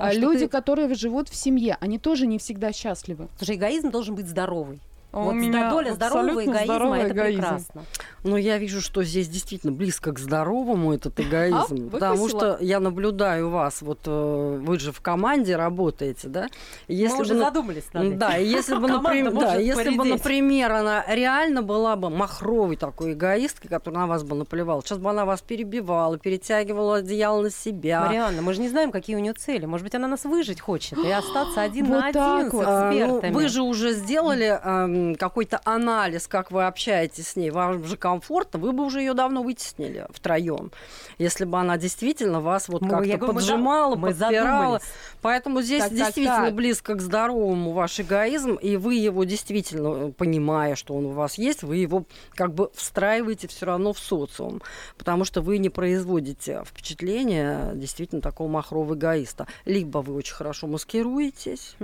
[0.00, 3.28] а что люди, ты- которые живут в семье, они тоже не всегда счастливы.
[3.38, 4.80] Слушай, эгоизм должен быть здоровый.
[5.16, 7.40] А у вот меня доля здорового абсолютно эгоизма здоровый это эгоизм.
[7.40, 7.82] прекрасно.
[8.24, 11.86] Но я вижу, что здесь действительно близко к здоровому этот эгоизм.
[11.88, 16.48] А, потому что я наблюдаю вас, вот э, вы же в команде работаете, да?
[16.88, 18.18] И Мы уже бы, на- задумались над этим.
[18.18, 23.14] Да, и если бы, например, да, если бы, например, она реально была бы махровой такой
[23.14, 28.04] эгоисткой, которая на вас бы наплевала, сейчас бы она вас перебивала, перетягивала одеяло на себя.
[28.06, 29.66] Марианна, мы же не знаем, какие у нее цели.
[29.66, 32.54] Может быть, она нас выжить хочет и остаться один Вот на один с.
[32.66, 33.32] А, ну, экспертами.
[33.34, 38.58] вы же уже сделали эм, какой-то анализ, как вы общаетесь с ней, вам же комфортно,
[38.58, 40.72] вы бы уже ее давно вытеснили втроем,
[41.18, 44.80] если бы она действительно вас вот Мы- как-то поджимала, мы подпирала.
[45.22, 46.54] Поэтому здесь Так, так, действительно так.
[46.54, 51.38] близко к здоровому ваш эгоизм, и вы его действительно, э, понимая, что он у вас
[51.38, 54.62] есть, вы его как бы встраиваете все равно в социум,
[54.98, 59.46] потому что вы не производите впечатление действительно такого махрового эгоиста.
[59.64, 61.76] Либо вы очень хорошо маскируетесь,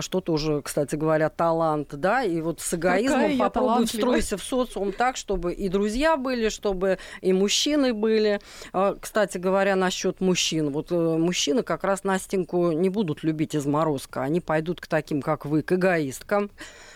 [0.00, 3.86] что тоже, кстати говоря, талант, да, и вот с эгоизмом Какая я попробуй талантливая.
[3.86, 8.40] встройся в социум так, чтобы и друзья были, чтобы и мужчины были.
[8.72, 13.66] А, Кстати говоря, насчет мужчин, вот э, мужчины как раз Настеньку не будут любить из
[13.66, 16.50] морозка, они пойдут к таким, как вы, к эгоисткам.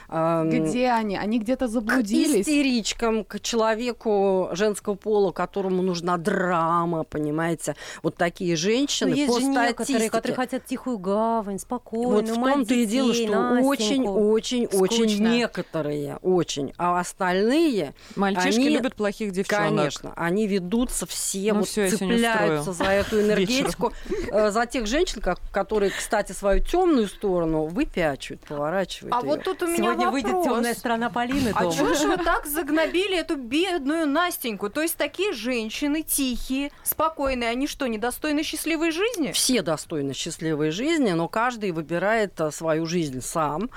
[0.08, 1.16] А, Где они?
[1.16, 2.42] Они где-то к заблудились.
[2.42, 7.76] истеричкам, к человеку женского пола, которому нужна драма, понимаете?
[8.02, 12.34] Вот такие женщины Ну, есть по же некоторые, которые хотят тихую гавань, спокойную, Вот в
[12.34, 13.68] том-то и дело, что Настеньку.
[13.68, 15.28] очень, очень, очень Скучно.
[15.28, 19.68] некоторые, очень, а остальные, Мальчишки Они- любят плохих девчонок.
[19.68, 23.92] конечно, они ведутся все, Ну вот сегодня цепляются за эту энергетику,
[24.30, 29.14] э, за тех женщин, как- которые, кстати, свою темную сторону выпячивают, поворачивают.
[29.14, 29.26] А её.
[29.28, 30.56] вот тут у меня Сегодня выйдет вопрос.
[30.56, 34.70] темная сторона Полины А чего же вы так загнобили эту бедную Настеньку?
[34.70, 39.32] То есть такие женщины тихие, спокойные, они что, недостойны счастливой жизни?
[39.32, 43.70] все достойны счастливой жизни, но каждый выбирает а, свою жизнь сам.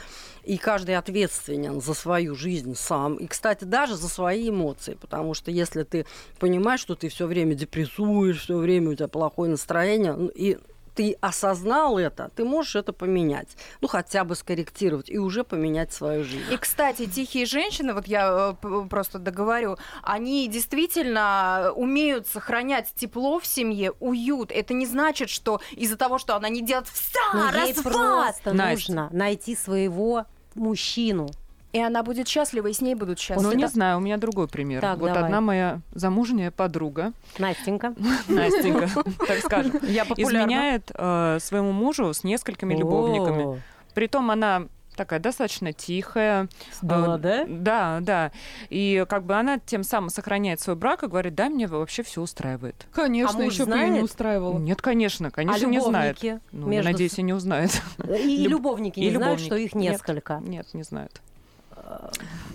[0.43, 3.15] И каждый ответственен за свою жизнь сам.
[3.17, 4.97] И, кстати, даже за свои эмоции.
[4.99, 6.07] Потому что если ты
[6.39, 10.57] понимаешь, что ты все время депрессуешь, все время у тебя плохое настроение, ну, и
[10.95, 13.49] ты осознал это, ты можешь это поменять.
[13.81, 16.51] Ну, хотя бы скорректировать и уже поменять свою жизнь.
[16.51, 23.45] И, кстати, тихие женщины, вот я э, просто договорю, они действительно умеют сохранять тепло в
[23.45, 24.51] семье, уют.
[24.51, 28.23] Это не значит, что из-за того, что она не делает все, Но ей раз, два,
[28.23, 30.25] просто нужно найти своего
[30.55, 31.29] мужчину.
[31.73, 33.55] И она будет счастлива, и с ней будут Ну, счастливы.
[33.55, 34.81] не знаю, у меня другой пример.
[34.81, 35.23] Так, вот давай.
[35.23, 37.93] одна моя замужняя подруга, Настенька.
[38.27, 38.89] Настенька,
[39.27, 43.61] так скажем, Я изменяет э, своему мужу с несколькими любовниками.
[43.93, 46.47] Притом она такая достаточно тихая.
[46.81, 47.45] Да, Э, да?
[47.47, 48.31] Да, да.
[48.69, 52.21] И как бы она тем самым сохраняет свой брак и говорит, да, мне вообще все
[52.21, 52.85] устраивает.
[52.91, 54.59] Конечно, А еще бы её не устраивало.
[54.59, 56.21] Нет, конечно, конечно, а не знает.
[56.21, 56.41] любовники?
[56.51, 57.81] Ну, между надеюсь, и не узнает.
[58.03, 59.45] И, Люб- любовники и не знают, любовники.
[59.45, 59.93] что их Нет.
[59.93, 60.39] несколько.
[60.43, 61.21] Нет, не знают.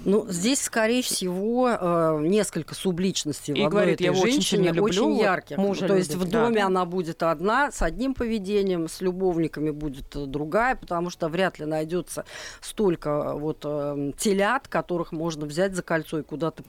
[0.04, 4.68] Ну, здесь, скорее всего, э, несколько субличностей И в одной говорит, этой «Я очень женщине
[4.68, 5.56] люблю, очень вот ярких.
[5.58, 6.44] мужа То есть любит, в да.
[6.44, 11.58] доме она будет одна, с одним поведением, с любовниками будет э, другая, потому что вряд
[11.58, 12.24] ли найдется
[12.60, 13.60] столько э, вот
[14.16, 16.62] телят, которых можно взять за кольцо и куда-то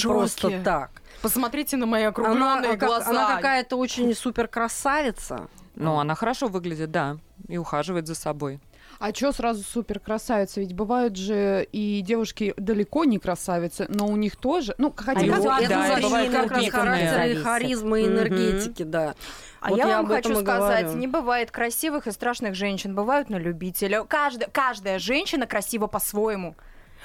[0.00, 0.08] шоке.
[0.14, 0.90] просто так.
[1.22, 3.08] Посмотрите на мои Она, округленные как- глаза.
[3.10, 5.48] она какая-то очень супер красавица.
[5.74, 7.16] Но она хорошо выглядит, да,
[7.48, 8.60] и ухаживает за собой.
[9.04, 10.60] А чё сразу супер красавица?
[10.60, 15.28] Ведь бывают же и девушки далеко не красавицы, но у них тоже, ну, хотя Они
[15.30, 17.42] бы- как- да, бывает как раз Зависит.
[17.42, 19.16] харизмы, энергетики, да.
[19.60, 21.00] А Вот я, я вам хочу сказать, говорю.
[21.00, 24.04] не бывает красивых и страшных женщин, бывают на любителя.
[24.04, 26.54] Каждая, каждая женщина красива по-своему.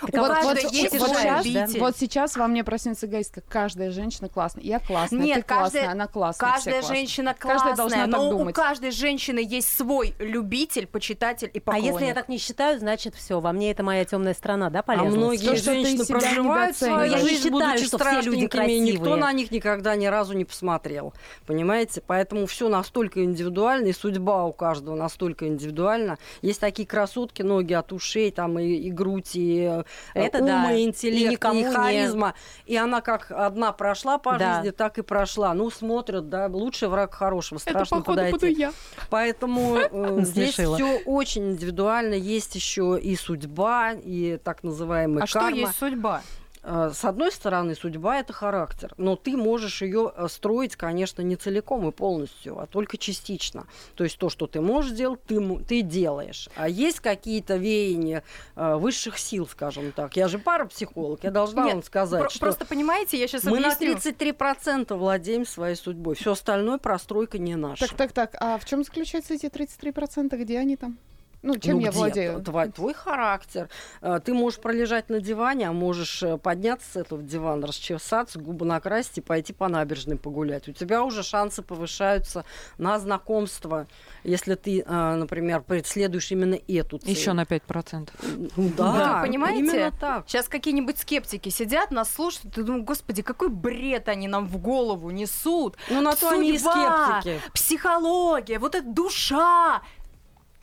[0.01, 1.41] У а вот- каждой вот- есть вот сейчас, да?
[1.41, 1.79] любитель.
[1.79, 3.41] Вот сейчас во мне проснется эгоистка.
[3.47, 4.63] Каждая женщина классная.
[4.63, 6.51] Я классная, Нет, ты классная, каждая- она классная.
[6.51, 8.55] Каждая женщина Каждая классная, должна так но у думать.
[8.55, 11.93] каждой женщины есть свой любитель, почитатель и А поклонник.
[11.93, 14.83] если я так не считаю, значит все, во мне это моя темная сторона, да, А
[14.83, 15.09] полезна?
[15.17, 17.11] многие То, женщины проживают свою недооцениваешь.
[17.11, 19.21] Я не считаю, будучи что все люди страшненькими, и никто красивые.
[19.21, 21.13] на них никогда ни разу не посмотрел.
[21.45, 22.01] Понимаете?
[22.05, 26.17] Поэтому все настолько индивидуально, и судьба у каждого настолько индивидуальна.
[26.41, 29.83] Есть такие красотки, ноги от ушей, там и, и грудь, и э,
[30.13, 30.71] Это ум, да.
[30.73, 32.33] и И интеллект, и, никому не- харизма.
[32.65, 34.55] И она как одна прошла по Да.
[34.55, 35.53] жизни, так и прошла.
[35.53, 38.59] Ну, смотрят, да, лучший враг хорошего, Это, страшно походу, буду подойти.
[38.61, 38.73] я.
[39.09, 42.13] Поэтому э, здесь все очень индивидуально.
[42.13, 45.57] Есть еще и судьба, и так называемая А что карма.
[45.57, 46.21] есть судьба?
[46.69, 51.87] Э, С одной стороны, судьба это характер, но ты можешь ее строить, конечно, не целиком
[51.87, 53.67] и полностью, а только частично.
[53.95, 56.49] То есть то, что ты можешь делать, ты, ты делаешь.
[56.57, 58.23] А есть какие-то веяния
[58.57, 60.15] э, высших сил, скажем так.
[60.17, 63.59] Я же парапсихолог, я должна Нет, вам сказать, Про- что Просто понимаете, я сейчас мы
[63.61, 63.95] на объясню.
[63.95, 66.15] 33% владеем своей судьбой.
[66.15, 67.87] Все остальное простройка не наша.
[67.87, 68.35] Так, так, так.
[68.41, 70.35] А в чем заключаются эти 33%?
[70.37, 70.97] Где они там?
[71.43, 71.97] Ну, чем Ну, я где?
[71.97, 72.41] владею?
[72.41, 73.69] Твой, твой характер.
[74.01, 78.65] Э, Ты можешь пролежать на диване, а можешь э, подняться с этого дивана, расчесаться, губы
[78.65, 80.67] накрасить и пойти по набережной погулять.
[80.67, 82.43] У тебя уже шансы повышаются
[82.77, 83.87] на знакомство,
[84.23, 87.11] если ты, э, например, преследуешь именно эту цель.
[87.11, 88.09] Еще на 5%.
[88.55, 89.59] Ну Да, Вы понимаете?
[89.59, 90.23] Именно так.
[90.27, 95.11] Сейчас какие-нибудь скептики сидят, нас слушают, и думают, господи, какой бред они нам в голову
[95.11, 95.77] несут.
[95.89, 97.39] Ну, на то они и скептики.
[97.53, 99.81] Психология, вот эта душа.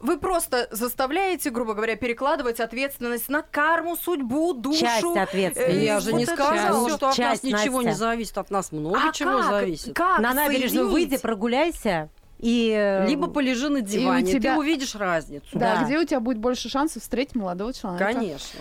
[0.04, 4.78] Вы просто заставляете, грубо говоря, перекладывать ответственность на карму, судьбу, душу.
[4.80, 5.78] Часть ответственности.
[5.80, 7.98] э, Я же не вот это сказала, что от нас Часть, ничего не Настя.
[8.00, 8.36] зависит.
[8.38, 9.50] От нас много А чего как?
[9.50, 9.94] зависит.
[9.94, 11.10] Как На набережную соединить?
[11.10, 12.70] выйди, прогуляйся и...
[12.76, 15.46] э, Либо полежи на диване, тебя- ты увидишь разницу.
[15.54, 15.84] Да, Да.
[15.84, 18.04] где у тебя будет больше шансов встретить молодого человека?
[18.12, 18.60] Конечно.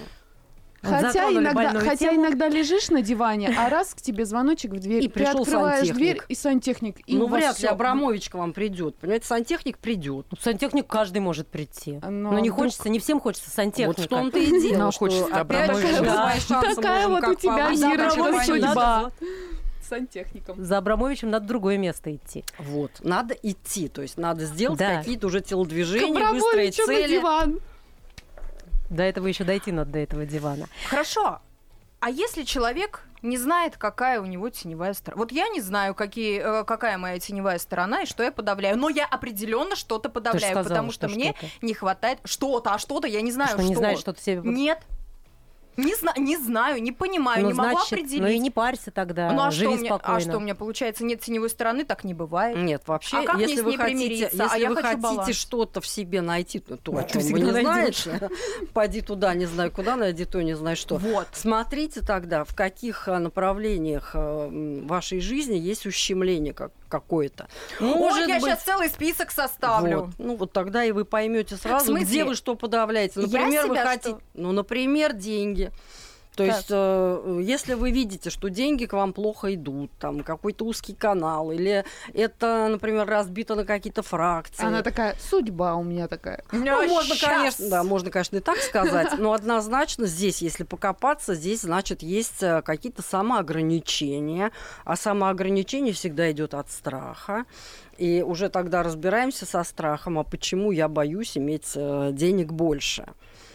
[0.83, 2.21] Хотя, иногда, хотя тему.
[2.25, 5.87] иногда лежишь на диване, а раз к тебе звоночек в дверь, И ты пришел открываешь
[5.87, 5.95] сантехник.
[5.97, 7.67] дверь, и сантехник, и ну, вряд ли.
[7.67, 8.95] Абрамович к вам придет.
[8.97, 10.25] Понимаете, сантехник придет.
[10.29, 11.99] Ну, Сантехник каждый может прийти.
[12.03, 13.97] Но Но не вдруг- хочется, не всем хочется сантехника.
[13.97, 16.01] Вот в том-то и дело, Но что хочется опять Абрамовича.
[16.03, 16.61] Да.
[16.75, 18.45] Такая вот у тебя, понизить.
[18.45, 19.11] судьба.
[19.87, 20.63] сантехником.
[20.63, 22.43] За Абрамовичем надо в другое место идти.
[22.57, 24.97] Вот, надо идти, то есть надо сделать Да.
[24.97, 27.17] какие-то уже телодвижения, выстроить Абрамовичу на цели.
[27.19, 27.59] диван.
[28.93, 30.67] До этого еще дойти надо, до этого дивана.
[30.87, 31.39] Хорошо.
[31.99, 35.19] А если человек не знает, какая у него теневая сторона?
[35.19, 38.77] Вот я не знаю, какие, э, какая моя теневая сторона и что я подавляю.
[38.77, 41.65] Но я определенно что-то подавляю, сказала, потому что, что мне что-то.
[41.65, 43.69] не хватает что-то, а что-то я не знаю, что, что.
[43.69, 44.41] не знаешь, что ты себе...
[44.43, 44.83] Нет.
[45.77, 48.21] Не, зна- не знаю, не понимаю, ну, не могу значит, определить.
[48.21, 50.17] ну и не парься тогда, Ну, а живи что, у меня, спокойно.
[50.17, 51.03] а что у меня получается?
[51.03, 52.57] Нет теневой стороны, так не бывает.
[52.57, 54.43] Нет, вообще, А как мне если с вы ней хотите, примириться?
[54.43, 55.35] А если я вы хочу хотите баланс.
[55.35, 58.03] что-то в себе найти, то, то о Ты чем вы не найдёшь.
[58.03, 58.29] знаете,
[58.73, 60.97] пойди туда, не знаю куда, найди то, не знаю что.
[60.97, 61.27] Вот.
[61.33, 64.49] Смотрите тогда, в каких а, направлениях а,
[64.85, 67.47] вашей жизни есть ущемление как, какое-то.
[67.79, 70.01] Ой, я сейчас целый список составлю.
[70.05, 70.09] Вот.
[70.17, 73.19] Ну вот тогда и вы поймете сразу, где вы что подавляете.
[73.19, 74.21] Например, вы хотите, что?
[74.33, 75.62] ну, например, деньги.
[76.35, 76.55] То Так.
[76.55, 81.51] есть, э, если вы видите, что деньги к вам плохо идут, там какой-то узкий канал,
[81.51, 84.65] или это, например, разбито на какие-то фракции.
[84.65, 86.43] Она такая, судьба у меня такая.
[86.51, 87.29] Ну, можно, щас.
[87.29, 92.41] конечно, да, можно, конечно, и так сказать, но однозначно здесь, если покопаться, здесь, значит, есть
[92.41, 94.51] э, какие-то самоограничения,
[94.85, 97.45] а самоограничение всегда идет от страха.
[97.97, 103.05] И уже тогда разбираемся со страхом, а почему я боюсь иметь э, денег больше.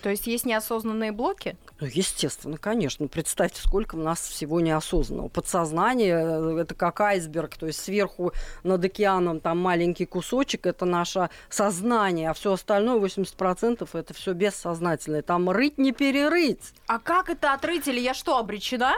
[0.03, 1.57] То есть есть неосознанные блоки?
[1.81, 3.05] Ну, естественно, конечно.
[3.05, 5.29] Ну, Представьте, сколько у нас всего неосознанного.
[5.29, 8.33] Подсознание э,– это как айсберг, то есть сверху
[8.63, 15.23] над океаном там маленький кусочек– это наше сознание, а все остальное, 80%– это все бессознательное.
[15.23, 16.73] Там рыть не перерыть.
[16.87, 17.89] А как это отрыть?
[17.89, 18.95] Или я что, обречена?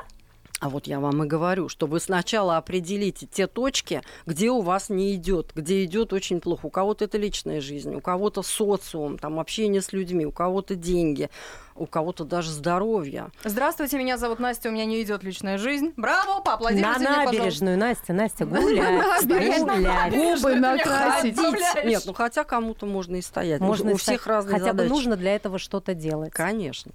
[0.60, 4.90] А вот я вам и говорю, что вы сначала определите те точки, где у вас
[4.90, 6.66] не идет, где идет очень плохо.
[6.66, 11.30] У кого-то это личная жизнь, у кого-то социум, там общение с людьми, у кого-то деньги,
[11.76, 13.28] у кого-то даже здоровье.
[13.42, 15.94] Здравствуйте, меня зовут Настя, у меня не идет личная жизнь.
[15.96, 17.32] Браво, поаплодируйте На мне, пожалуйста.
[17.38, 20.14] набережную, Настя, Настя, гулять, гулять.
[20.14, 21.38] Губы накрасить.
[21.86, 23.62] Нет, ну хотя кому-то можно и стоять.
[23.62, 26.34] Можно у всех разные Хотя бы нужно для этого что-то делать.
[26.34, 26.92] Конечно.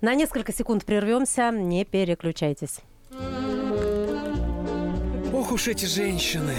[0.00, 2.78] На несколько секунд прервемся, не переключайтесь.
[5.32, 6.54] Ох уж эти женщины.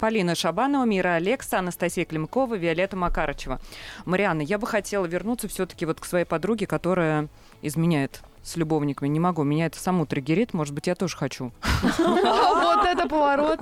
[0.00, 3.60] Полина Шабанова, Мира Алекса, Анастасия Климкова, Виолетта Макарычева.
[4.04, 7.28] Марианна, я бы хотела вернуться все-таки вот к своей подруге, которая
[7.62, 9.08] изменяет с любовниками.
[9.08, 10.54] Не могу, меня это саму триггерит.
[10.54, 11.52] Может быть, я тоже хочу.
[11.72, 13.60] Вот это поворот.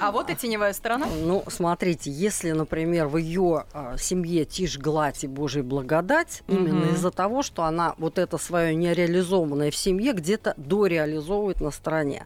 [0.00, 1.06] А вот и теневая сторона.
[1.06, 7.10] Ну, смотрите, если, например, в ее а, семье тишь, гладь и Божья благодать, именно из-за
[7.10, 12.24] того, что она вот это свое нереализованное в семье где-то дореализовывает на стороне.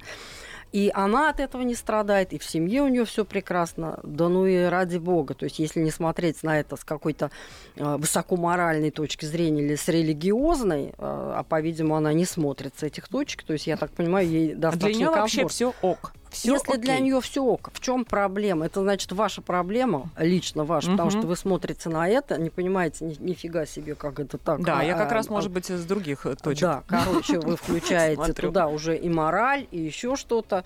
[0.74, 4.00] И она от этого не страдает, и в семье у нее все прекрасно.
[4.02, 5.34] Да ну и ради бога.
[5.34, 7.30] То есть, если не смотреть на это с какой-то
[7.76, 13.06] э, высокоморальной точки зрения или с религиозной, э, а, по-видимому, она не смотрит с этих
[13.06, 16.12] точек, то есть, я так понимаю, ей достаточно Для нее вообще все ок.
[16.34, 17.04] Всё Если для окей.
[17.04, 18.66] нее все ок, в чем проблема?
[18.66, 21.18] Это значит ваша проблема, лично ваша, потому Мгм.
[21.20, 24.62] что вы смотрите на это, не понимаете ни- нифига себе, как это так.
[24.62, 26.60] Да, я как а, раз, а, может быть, с других э, точек.
[26.62, 30.64] Да, короче, вы включаете туда уже и мораль, и еще что-то,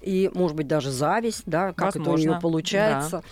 [0.00, 3.22] и, может быть, даже зависть, да, как это у Возможно, нее получается.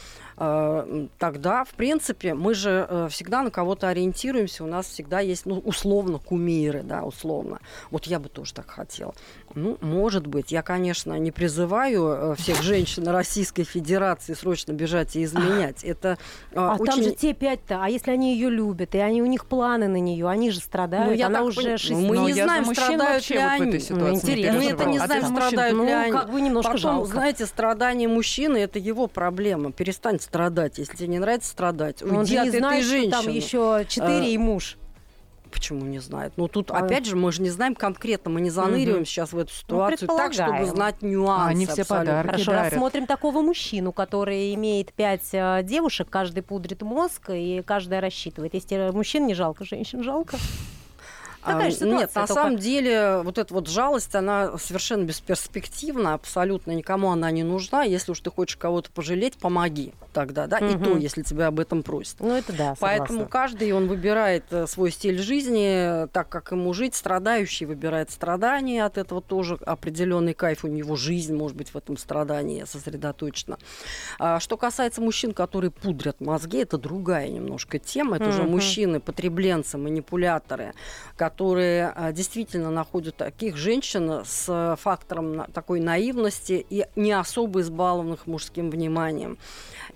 [0.41, 5.19] А, м, Тогда, в принципе, мы же э, всегда на кого-то ориентируемся, у нас всегда
[5.21, 7.59] есть, ну, условно, кумиры, да, условно.
[7.91, 9.15] Вот я бы тоже так хотела.
[9.59, 10.53] Ну, может быть.
[10.53, 15.83] Я, конечно, не призываю э, всех женщин Российской Федерации срочно бежать и изменять.
[15.83, 16.17] Это
[16.53, 16.85] э, А очень...
[16.87, 19.97] там же те пять-то, а если они ее любят, и они у них планы на
[20.01, 22.43] нее, они же страдают, Ну, я она уже пони- шесть- Мы Но не я за
[22.45, 23.69] знаем, страдают ли вот в они.
[23.69, 24.59] этой ситуации не интересно.
[24.59, 25.49] Мы это не А знаем, за мужчин?
[25.49, 26.13] страдают ну, ли они.
[26.13, 27.07] как бы немножко Потом, жалко.
[27.11, 29.73] знаете, страдания мужчины– это его проблема.
[29.73, 30.79] Перестань страдать.
[30.79, 33.11] Если тебе не нравится страдать, Он уйди же от не этой знает, что женщины.
[33.23, 34.77] там еще четыре А, и муж.
[35.51, 36.33] Почему не знает?
[36.37, 36.79] Ну, тут, А.
[36.79, 39.07] опять же, мы же не знаем конкретно, мы не заныриваем Мгм.
[39.07, 41.51] сейчас в эту ситуацию так, чтобы знать нюансы.
[41.51, 41.97] Они все абсолютно.
[42.13, 42.73] подарки Хорошо, дарят.
[42.73, 48.55] рассмотрим такого мужчину, который имеет пять э, девушек, каждый пудрит мозг, и каждая рассчитывает.
[48.55, 50.37] Если мужчин не жалко, женщин жалко.
[51.43, 56.15] А, же ситуация, Нет, на только- самом деле, вот эта вот жалость, она совершенно бесперспективна,
[56.15, 57.85] абсолютно никому она не нужна.
[57.85, 60.85] Если уж ты хочешь кого-то пожалеть, помоги тогда, да, и Мгм.
[60.85, 62.17] то, если тебя об этом просят.
[62.21, 63.29] Ну, это да, Поэтому согласна.
[63.31, 66.95] каждый, он выбирает э, свой стиль жизни, э, так как ему жить.
[66.95, 71.97] Страдающий выбирает страдания, от этого тоже определенный кайф у него, жизнь может быть в этом
[71.97, 73.59] страдании сосредоточена.
[74.19, 78.17] А что касается мужчин, которые пудрят мозги, это другая немножко тема.
[78.17, 78.51] Это уже Мгм.
[78.53, 80.73] мужчины, потребленцы, манипуляторы,
[81.17, 88.27] которые а, действительно находят таких женщин с э, фактором такой наивности и не особо избалованных
[88.27, 89.39] мужским вниманием.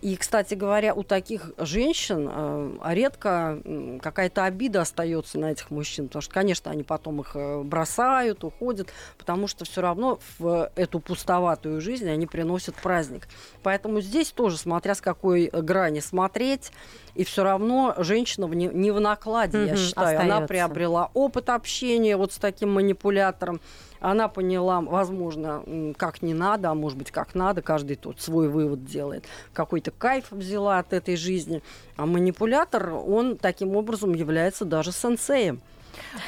[0.02, 3.62] И, кстати говоря, у таких женщин э, редко
[4.02, 8.88] какая-то обида остается на этих мужчин, потому что, конечно, они потом их э, бросают, уходят,
[9.16, 13.28] потому что все равно в эту пустоватую жизнь они приносят праздник.
[13.62, 16.72] Поэтому здесь тоже, смотря с какой грани смотреть,
[17.14, 20.18] и все равно женщина не, не в накладе, я Мгм, считаю.
[20.18, 20.48] Она остаётся.
[20.48, 23.60] приобрела опыт общения вот с таким манипулятором.
[24.02, 27.62] Она поняла, возможно, как не надо, а может быть, как надо.
[27.62, 29.24] Каждый тут свой вывод делает.
[29.52, 31.62] Какой-то кайф взяла от этой жизни.
[31.96, 35.62] А манипулятор, он таким образом является даже сенсеем.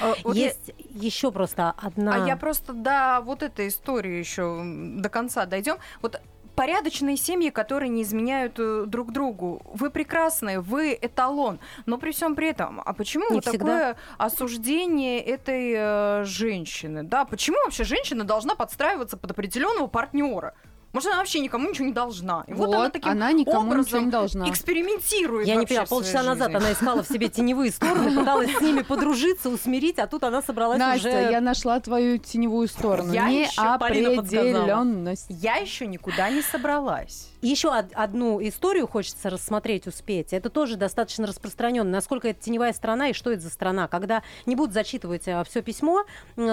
[0.01, 2.23] А, вот я- Есть еще просто одна...
[2.25, 4.63] А я просто до вот этой истории еще
[5.01, 5.79] до конца дойдем.
[6.01, 6.21] Вот
[6.55, 9.63] порядочные семьи, которые не изменяют э, друг другу.
[9.75, 11.59] Вы прекрасные, вы эталон.
[11.87, 13.59] Но при всем при этом, а почему Не вот всегда.
[13.59, 17.03] такое осуждение этой э, женщины?
[17.03, 20.55] Да, почему вообще женщина должна подстраиваться под определенного партнера?
[20.95, 22.45] Может, она вообще никому ничего не должна.
[22.47, 24.49] И вот, она таким она никому образом ничего не должна.
[24.49, 26.65] экспериментирует Я не своей полчаса назад жизни.
[26.65, 30.79] она искала в себе теневые стороны, пыталась с ними подружиться, усмирить, а тут она собралась
[30.79, 31.33] Настя, уже...
[31.33, 33.13] я нашла твою теневую сторону.
[33.13, 33.29] Я.
[33.29, 35.27] Неопределенность.
[35.29, 37.29] Я еще никуда не собралась.
[37.45, 40.33] И еще од- одну историю хочется рассмотреть, успеть.
[40.33, 41.91] Это тоже достаточно распространенно.
[41.91, 43.87] Насколько это теневая страна и что это за страна.
[43.87, 46.05] Когда не будут зачитывать все письмо,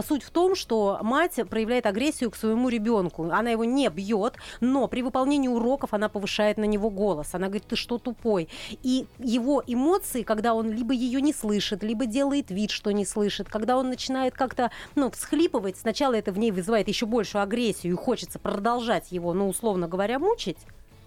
[0.06, 3.30] суть в том, что мать проявляет агрессию к своему ребенку.
[3.32, 7.34] Она его не бьет, но при выполнении уроков она повышает на него голос.
[7.34, 8.50] Она говорит, ты что тупой?
[8.84, 13.48] И его эмоции, когда он либо ее не слышит, либо делает вид, что не слышит,
[13.48, 17.96] когда он начинает как-то ну, всхлипывать, сначала это в ней вызывает еще большую агрессию и
[17.96, 20.58] хочется продолжать его, ну, условно говоря, мучить.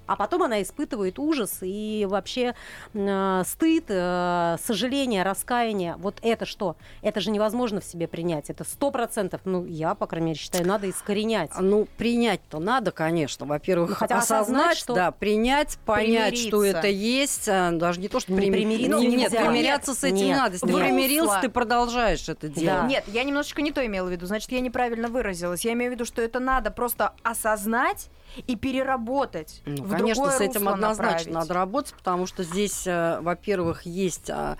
[0.06, 2.54] А потом она испытывает ужас и вообще
[2.92, 5.96] э, стыд, э, сожаление, раскаяние.
[5.98, 6.76] Вот это что?
[7.02, 8.50] Это же невозможно в себе принять.
[8.50, 9.40] Это сто процентов.
[9.44, 11.50] Ну, я, по крайней мере, считаю, надо искоренять.
[11.58, 13.46] Ну, принять-то надо, конечно.
[13.46, 17.48] Во-первых, Ну, хотя осознать, осознать, что- да, принять, понять, что это есть.
[17.48, 19.40] а, Даже не то, что Не прими- примириться Ну, Нет, нельзя.
[19.44, 20.52] примиряться с этим Нет, надо.
[20.54, 20.82] Если ты нет.
[20.82, 21.40] примирился, Русло.
[21.40, 22.88] ты продолжаешь это делать.
[22.88, 24.26] Нет, я немножечко не то имела в виду.
[24.26, 25.64] Значит, я неправильно выразилась.
[25.64, 28.08] Я имею в виду, что это надо просто осознать
[28.46, 29.62] и переработать.
[29.64, 31.34] Ну, в конечно, с этим однозначно направить.
[31.34, 34.56] надо работать, потому что здесь, э, во-первых, есть а,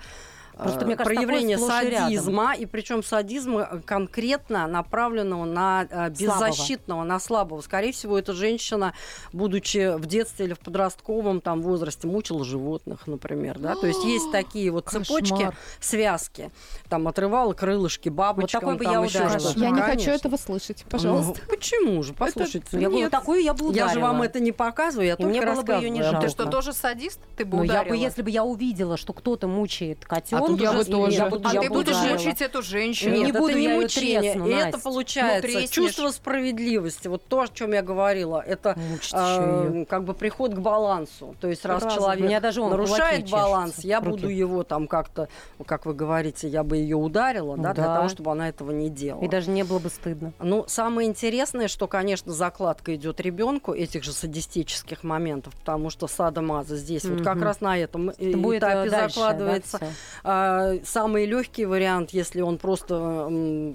[0.57, 2.03] Просто, мне кажется, проявление сплошь и рядом.
[2.05, 7.61] садизма, и причем садизма конкретно направленного на э, беззащитного, на слабого.
[7.61, 8.93] Скорее всего, эта женщина,
[9.33, 13.59] будучи в детстве или в подростковом там, возрасте, мучила животных, например.
[13.59, 13.75] Да?
[13.75, 15.55] То есть есть такие вот цепочки, Кошмар.
[15.79, 16.51] связки.
[16.89, 18.61] Там отрывала крылышки бабочкам.
[18.61, 19.39] такой бы там я ударила.
[19.39, 19.59] что-то.
[19.59, 21.41] Я не хочу этого слышать, пожалуйста.
[21.41, 22.13] Ну, почему же?
[22.13, 22.79] Послушайте.
[22.79, 23.87] Я говорю, такую я бы ударила.
[23.87, 26.21] Я же вам это не показываю, я И только мне было бы её не жалко.
[26.21, 27.19] Ты что, тоже садист?
[27.35, 27.95] Ты бы Ну, я бы, ударила?
[27.95, 31.17] если бы я увидела, что кто-то мучает котенка, я бы тоже.
[31.17, 32.13] я бы, А я ты бы будешь ударила.
[32.17, 33.15] мучить эту женщину?
[33.15, 34.79] Не Нет, буду это не я её мучение, тресну, это Настя.
[34.83, 37.07] получается Ну, чувство справедливости.
[37.07, 41.35] Вот то, о чем я говорила, это Мучить э, как бы приход к балансу.
[41.39, 41.99] То есть раз Разум.
[41.99, 44.09] человек меня даже вон нарушает баланс, чешутся, я руки.
[44.11, 45.27] буду его там как-то,
[45.59, 47.95] ну, как вы говорите, я бы ее ударила, Ну да, для да.
[47.95, 49.23] того, чтобы она этого не делала.
[49.23, 50.33] И даже не было бы стыдно.
[50.39, 56.75] Ну, самое интересное, что, конечно, закладка идет ребенку этих же садистических моментов, потому что садомаза
[56.75, 59.79] здесь вот как раз на этом Это будет, этапе э, дальше, закладывается.
[59.79, 59.87] да.
[60.35, 62.95] А, самый легкий вариант, если он просто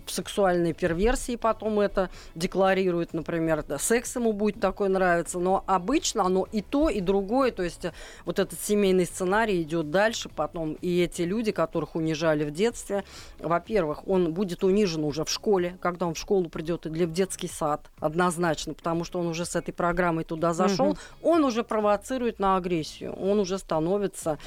[0.05, 6.47] в сексуальной перверсии потом это декларирует, например, секс ему будет такой нравиться, но обычно оно
[6.53, 7.93] и то, и другое, то есть э,
[8.27, 13.05] вот этот семейный сценарий идет дальше потом, и эти люди, которых унижали в детстве,
[13.39, 17.49] во-первых, он будет унижен уже в школе, когда он в школу придет или в детский
[17.49, 20.99] сад, однозначно, потому что он уже с этой программой туда зашел, Мгм.
[21.23, 24.39] он уже провоцирует на агрессию, он уже становится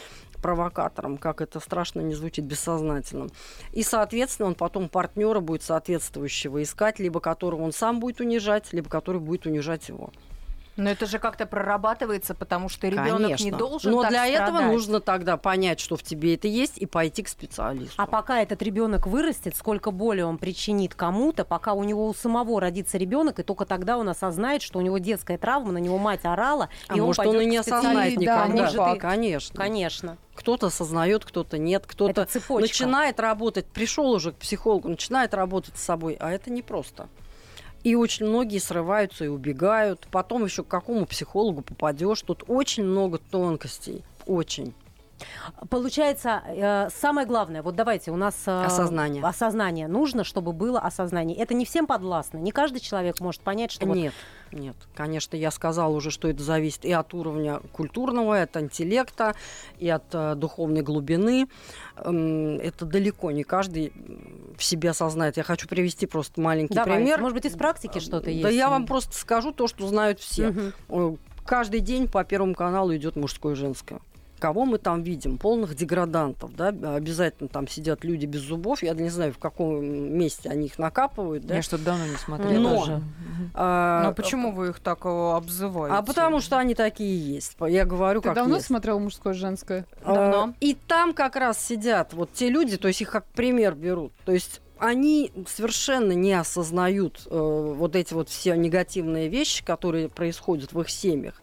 [0.44, 3.32] провокатором, как это страшно не звучит бессознательным.
[3.72, 8.90] И, соответственно, он потом партнера будет соответствующего искать, либо которого он сам будет унижать, либо
[8.90, 10.12] который будет унижать его.
[10.76, 14.72] Но это же как-то прорабатывается, потому что ребенок не должен Но так для этого страдать.
[14.72, 17.94] нужно тогда понять, что в тебе это есть, и пойти к специалисту.
[17.98, 22.60] А пока этот ребенок вырастет, сколько боли он причинит кому-то, пока у него у самого
[22.60, 26.22] родится ребенок, и только тогда он осознает, что у него детская травма, на него мать
[26.26, 28.48] орала, А и он может, пойдет он и не осознает Да, никогда.
[28.48, 29.56] может, и- Конечно.
[29.58, 30.18] Конечно.
[30.34, 36.18] Кто-то осознает, кто-то нет, кто-то начинает работать, пришел уже к психологу, начинает работать с собой,
[36.20, 37.08] а это непросто.
[37.84, 40.08] И очень многие срываются и убегают.
[40.12, 42.22] Потом еще к какому психологу попадешь.
[42.22, 44.04] Тут очень много тонкостей.
[44.26, 44.74] Очень.
[45.70, 48.36] Получается, э, самое главное, вот давайте, у нас...
[48.46, 49.24] э, Осознание.
[49.24, 49.88] Осознание.
[49.88, 51.38] Нужно, чтобы было осознание.
[51.38, 52.38] Это не всем подвластно.
[52.40, 53.98] Не каждый человек может понять, что вот
[54.54, 54.76] Нет.
[54.96, 59.36] Конечно, я сказала уже, что это зависит и от уровня культурного, и от интеллекта,
[59.80, 61.48] и от э, духовной глубины.
[61.96, 63.94] Это далеко не каждый
[64.58, 65.38] в себе осознает.
[65.38, 66.98] Я хочу привести просто маленький Давайте.
[66.98, 67.20] пример.
[67.20, 68.44] Может быть, из практики что-то есть?
[68.44, 70.54] Да я вам просто скажу то, что знают все.
[70.90, 74.00] Э, Каждый день по Первому каналу идет мужское и женское.
[74.44, 75.38] Кого мы там видим?
[75.38, 76.68] Полных деградантов, да?
[76.68, 78.84] Обязательно там сидят люди без зубов.
[78.84, 81.56] Я не знаю, в каком месте они их накапывают, да?
[81.56, 82.60] Я что-то давно не смотрела.
[82.60, 83.02] Но- даже.
[83.54, 85.96] А, Ну а почему вы их так э, обзываете?
[85.96, 87.56] А потому что они такие есть.
[87.62, 88.68] Я говорю, Ты как давно есть.
[88.68, 89.86] смотрел мужское женское?
[90.04, 90.50] Давно.
[90.50, 94.12] А, И там как раз сидят вот те люди, то есть их как пример берут.
[94.26, 100.74] То есть они совершенно не осознают э, вот эти вот все негативные вещи, которые происходят
[100.74, 101.42] в их семьях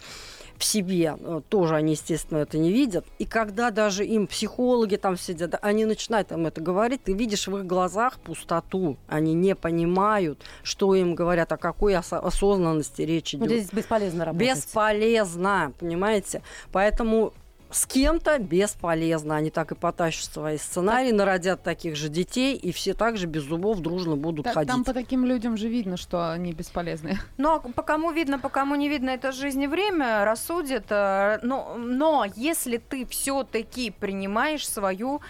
[0.61, 3.07] в себе э, тоже они, естественно, это не видят.
[3.19, 7.57] И когда даже им психологи там сидят, они начинают им это говорить, ты видишь в
[7.57, 8.99] их глазах пустоту.
[9.09, 13.63] Они не понимают, что им говорят, о какой осо- осознанности речь Ну, идет.
[13.63, 14.55] здесь бесполезно работать.
[14.57, 16.43] Бесполезно, понимаете?
[16.73, 17.33] Поэтому
[17.71, 19.37] с кем-то бесполезно.
[19.37, 23.43] Они так и потащат свои сценарии, народят таких же детей, и все так же без
[23.43, 24.71] зубов дружно будут Так, ходить.
[24.71, 27.19] там по таким людям же видно, что они бесполезны.
[27.39, 30.87] Но по кому видно, по кому не видно, это жизнь и время рассудит.
[30.91, 35.21] э, Но, но если ты все-таки принимаешь свою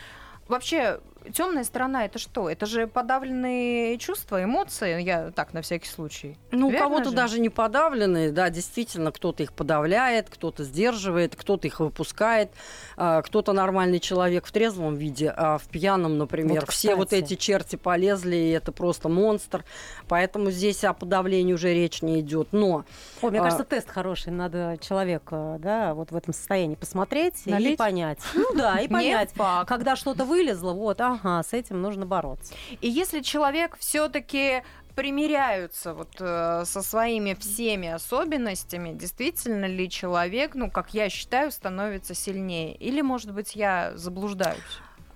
[0.49, 1.01] вообще
[1.33, 2.49] темная сторона, это что?
[2.49, 5.03] Это же подавленные чувства, эмоции.
[5.03, 6.37] Я так на всякий случай.
[6.51, 7.16] Ну, у кого-то же?
[7.16, 12.51] даже не подавленные, да, действительно, кто-то их подавляет, кто-то сдерживает, кто-то их выпускает,
[12.97, 17.35] а, кто-то нормальный человек в трезвом виде, а в пьяном, например, Вот, все вот эти
[17.35, 19.64] черти полезли, и это просто монстр.
[20.09, 22.49] Поэтому здесь о подавлении уже речь не идет.
[22.53, 22.85] Но
[23.23, 24.33] Ой, мне А- кажется, тест хороший.
[24.33, 27.79] Надо человека, да, вот в этом состоянии посмотреть и Налить?
[27.79, 28.18] понять.
[28.35, 29.31] Ну да, и понять.
[29.66, 32.55] Когда что-то вылезло, вот, ага, с этим нужно бороться.
[32.81, 34.62] И если человек все-таки
[34.95, 42.14] примиряются вот э, со своими всеми особенностями, действительно ли человек, ну, как я считаю, становится
[42.14, 42.75] сильнее?
[42.75, 44.59] Или, может быть, я заблуждаюсь?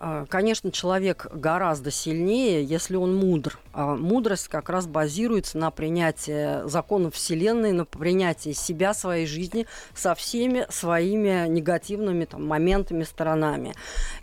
[0.00, 3.58] А, Конечно, человек гораздо сильнее, если он мудр.
[3.74, 10.14] А мудрость как раз базируется на принятии законов Вселенной, на принятии себя, своей жизни со
[10.14, 13.74] всеми своими негативными там, моментами, сторонами.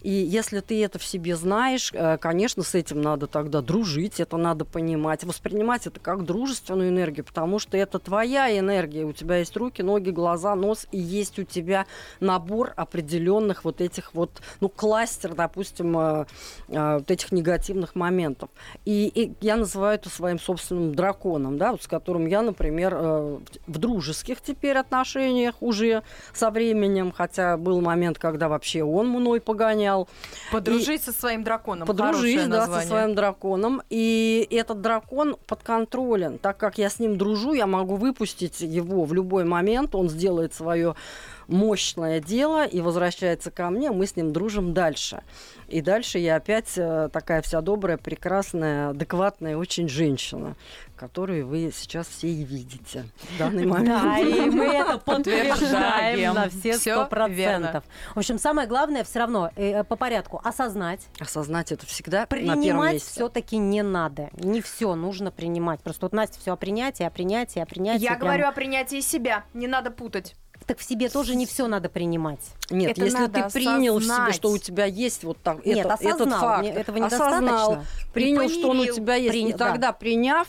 [0.02, 4.38] И если ты это в себе знаешь, э, конечно, с этим надо тогда дружить, это
[4.38, 9.58] надо понимать, воспринимать это как дружественную энергию, потому что это твоя энергия, у тебя есть
[9.58, 11.88] руки, ноги, глаза, нос, и есть у тебя
[12.22, 16.26] набор определенных вот этих вот, ну, кластер, допустим, э,
[16.70, 18.50] э, вот этих негативных моментов.
[18.86, 23.40] И, и я называю это своим собственным драконом, да, вот с которым я, например, э,
[23.68, 30.08] в дружеских теперь отношениях уже со временем, хотя был момент, когда вообще он мной погонял.
[30.52, 31.88] Подружись и со своим драконом.
[31.88, 33.82] Подружись, да, со своим драконом.
[33.90, 36.38] И этот дракон подконтролен.
[36.38, 40.54] Так как я с ним дружу, я могу выпустить его в любой момент, он сделает
[40.54, 40.96] свое
[41.52, 45.22] мощное дело и возвращается ко мне, мы с ним дружим дальше.
[45.68, 50.56] И дальше я опять э, такая вся добрая, прекрасная, адекватная очень женщина,
[50.96, 54.02] которую вы сейчас все и видите в данный момент.
[54.04, 57.84] Да, и мы это подтверждаем на все сто процентов.
[58.16, 61.08] В общем, самое главное все равно э, по порядку осознать.
[61.20, 64.30] Осознать это всегда Принимать все-таки не надо.
[64.34, 65.82] Не все нужно принимать.
[65.82, 68.04] Просто вот Настя все о принятии, о принятии, о принятии.
[68.04, 69.46] Я говорю о принятии себя.
[69.54, 70.36] Не надо путать
[70.66, 72.40] так в себе тоже не все надо принимать.
[72.70, 75.94] Нет, это если ты принял в себе, что у тебя есть вот так, Нет, это,
[75.94, 77.84] осознал, этот факт, Мне этого осознал,
[78.14, 79.50] принял, что он у тебя есть, При...
[79.50, 80.48] и тогда приняв,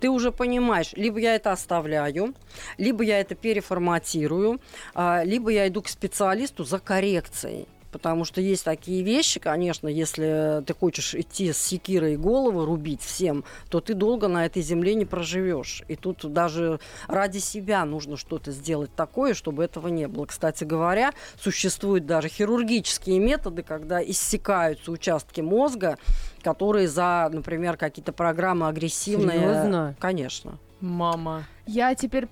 [0.00, 2.34] ты уже понимаешь, либо я это оставляю,
[2.78, 4.60] либо я это переформатирую,
[4.94, 7.66] а, либо я иду к специалисту за коррекцией.
[7.94, 13.44] Потому что есть такие вещи, конечно, если ты хочешь идти с секирой головы рубить всем,
[13.68, 15.84] то ты долго на этой земле не проживешь.
[15.86, 20.26] И тут даже ради себя нужно что-то сделать такое, чтобы этого не было.
[20.26, 25.96] Кстати говоря, существуют даже хирургические методы, когда иссякаются участки мозга,
[26.42, 29.38] которые за, например, какие-то программы агрессивные.
[29.38, 29.94] Серьезно?
[30.00, 30.58] Конечно.
[30.80, 31.44] Мама.
[31.64, 32.26] Я теперь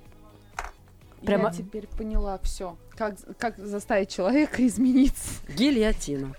[1.25, 1.49] Прямо...
[1.49, 2.77] Я теперь поняла все.
[2.97, 5.41] Как, как заставить человека измениться?
[5.49, 6.35] Гильотина.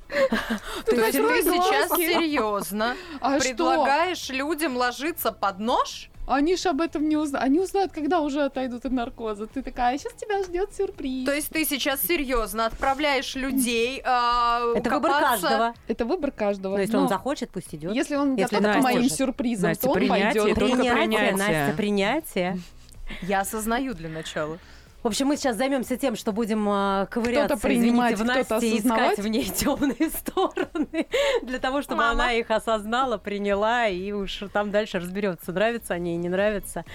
[0.85, 6.09] То есть ты сейчас серьезно а предлагаешь людям ложиться под нож?
[6.25, 7.45] Они же об этом не узнают.
[7.45, 9.45] Они узнают, когда уже отойдут от наркоза.
[9.47, 11.25] Ты такая, сейчас тебя ждет сюрприз.
[11.25, 15.73] То есть ты сейчас серьезно отправляешь людей э, Это выбор каждого.
[15.87, 16.75] Это выбор каждого.
[16.75, 17.93] Но если он захочет, пусть идет.
[17.93, 20.55] Если он если готов к моим сюрпризам, то он пойдет.
[20.55, 22.59] Принятие, Настя, принятие.
[23.21, 24.59] Я осознаю для начала.
[25.03, 29.19] В общем, мы сейчас займемся тем, что будем э, ковыряться, извините, в Насте и искать
[29.19, 31.07] в ней темные стороны,
[31.41, 32.23] для того, чтобы Мама.
[32.23, 36.85] она их осознала, приняла, и уж там дальше разберется, нравится они и не нравится.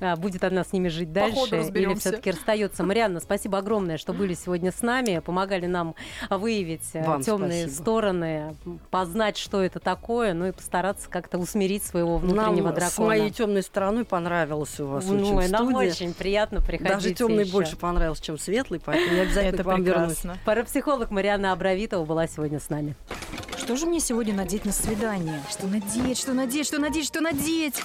[0.00, 2.82] А, будет она с ними жить дальше или все-таки расстается.
[2.82, 5.94] Марианна, спасибо огромное, что были сегодня с нами, помогали нам
[6.30, 8.56] выявить э, темные стороны,
[8.90, 12.90] познать, что это такое, ну и постараться как-то усмирить своего внутреннего нам дракона.
[12.90, 16.92] с моей темной стороной понравилось у вас ну, очень Нам очень приятно приходить.
[16.92, 17.52] Даже темный еще.
[17.52, 20.22] больше понравился, чем светлый, поэтому я обязательно к вам вернусь.
[20.44, 22.96] Парапсихолог Мариана Абравитова была сегодня с нами.
[23.56, 25.40] Что же мне сегодня надеть на свидание?
[25.50, 27.82] Что надеть, что надеть, что надеть, что надеть?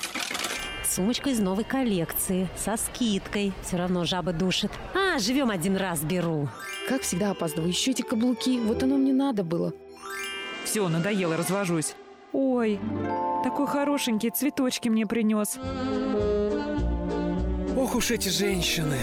[0.83, 3.53] Сумочка из новой коллекции, со скидкой.
[3.63, 4.71] Все равно жаба душит.
[4.95, 6.49] А, живем один раз, беру.
[6.89, 7.69] Как всегда опаздываю.
[7.69, 8.59] Еще эти каблуки.
[8.59, 9.71] Вот оно мне надо было.
[10.65, 11.95] Все, надоело, развожусь.
[12.33, 12.79] Ой,
[13.43, 15.57] такой хорошенький, цветочки мне принес.
[17.77, 18.97] Ох уж эти женщины.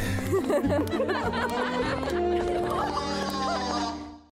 [0.62, 0.92] Thank
[1.70, 1.75] you.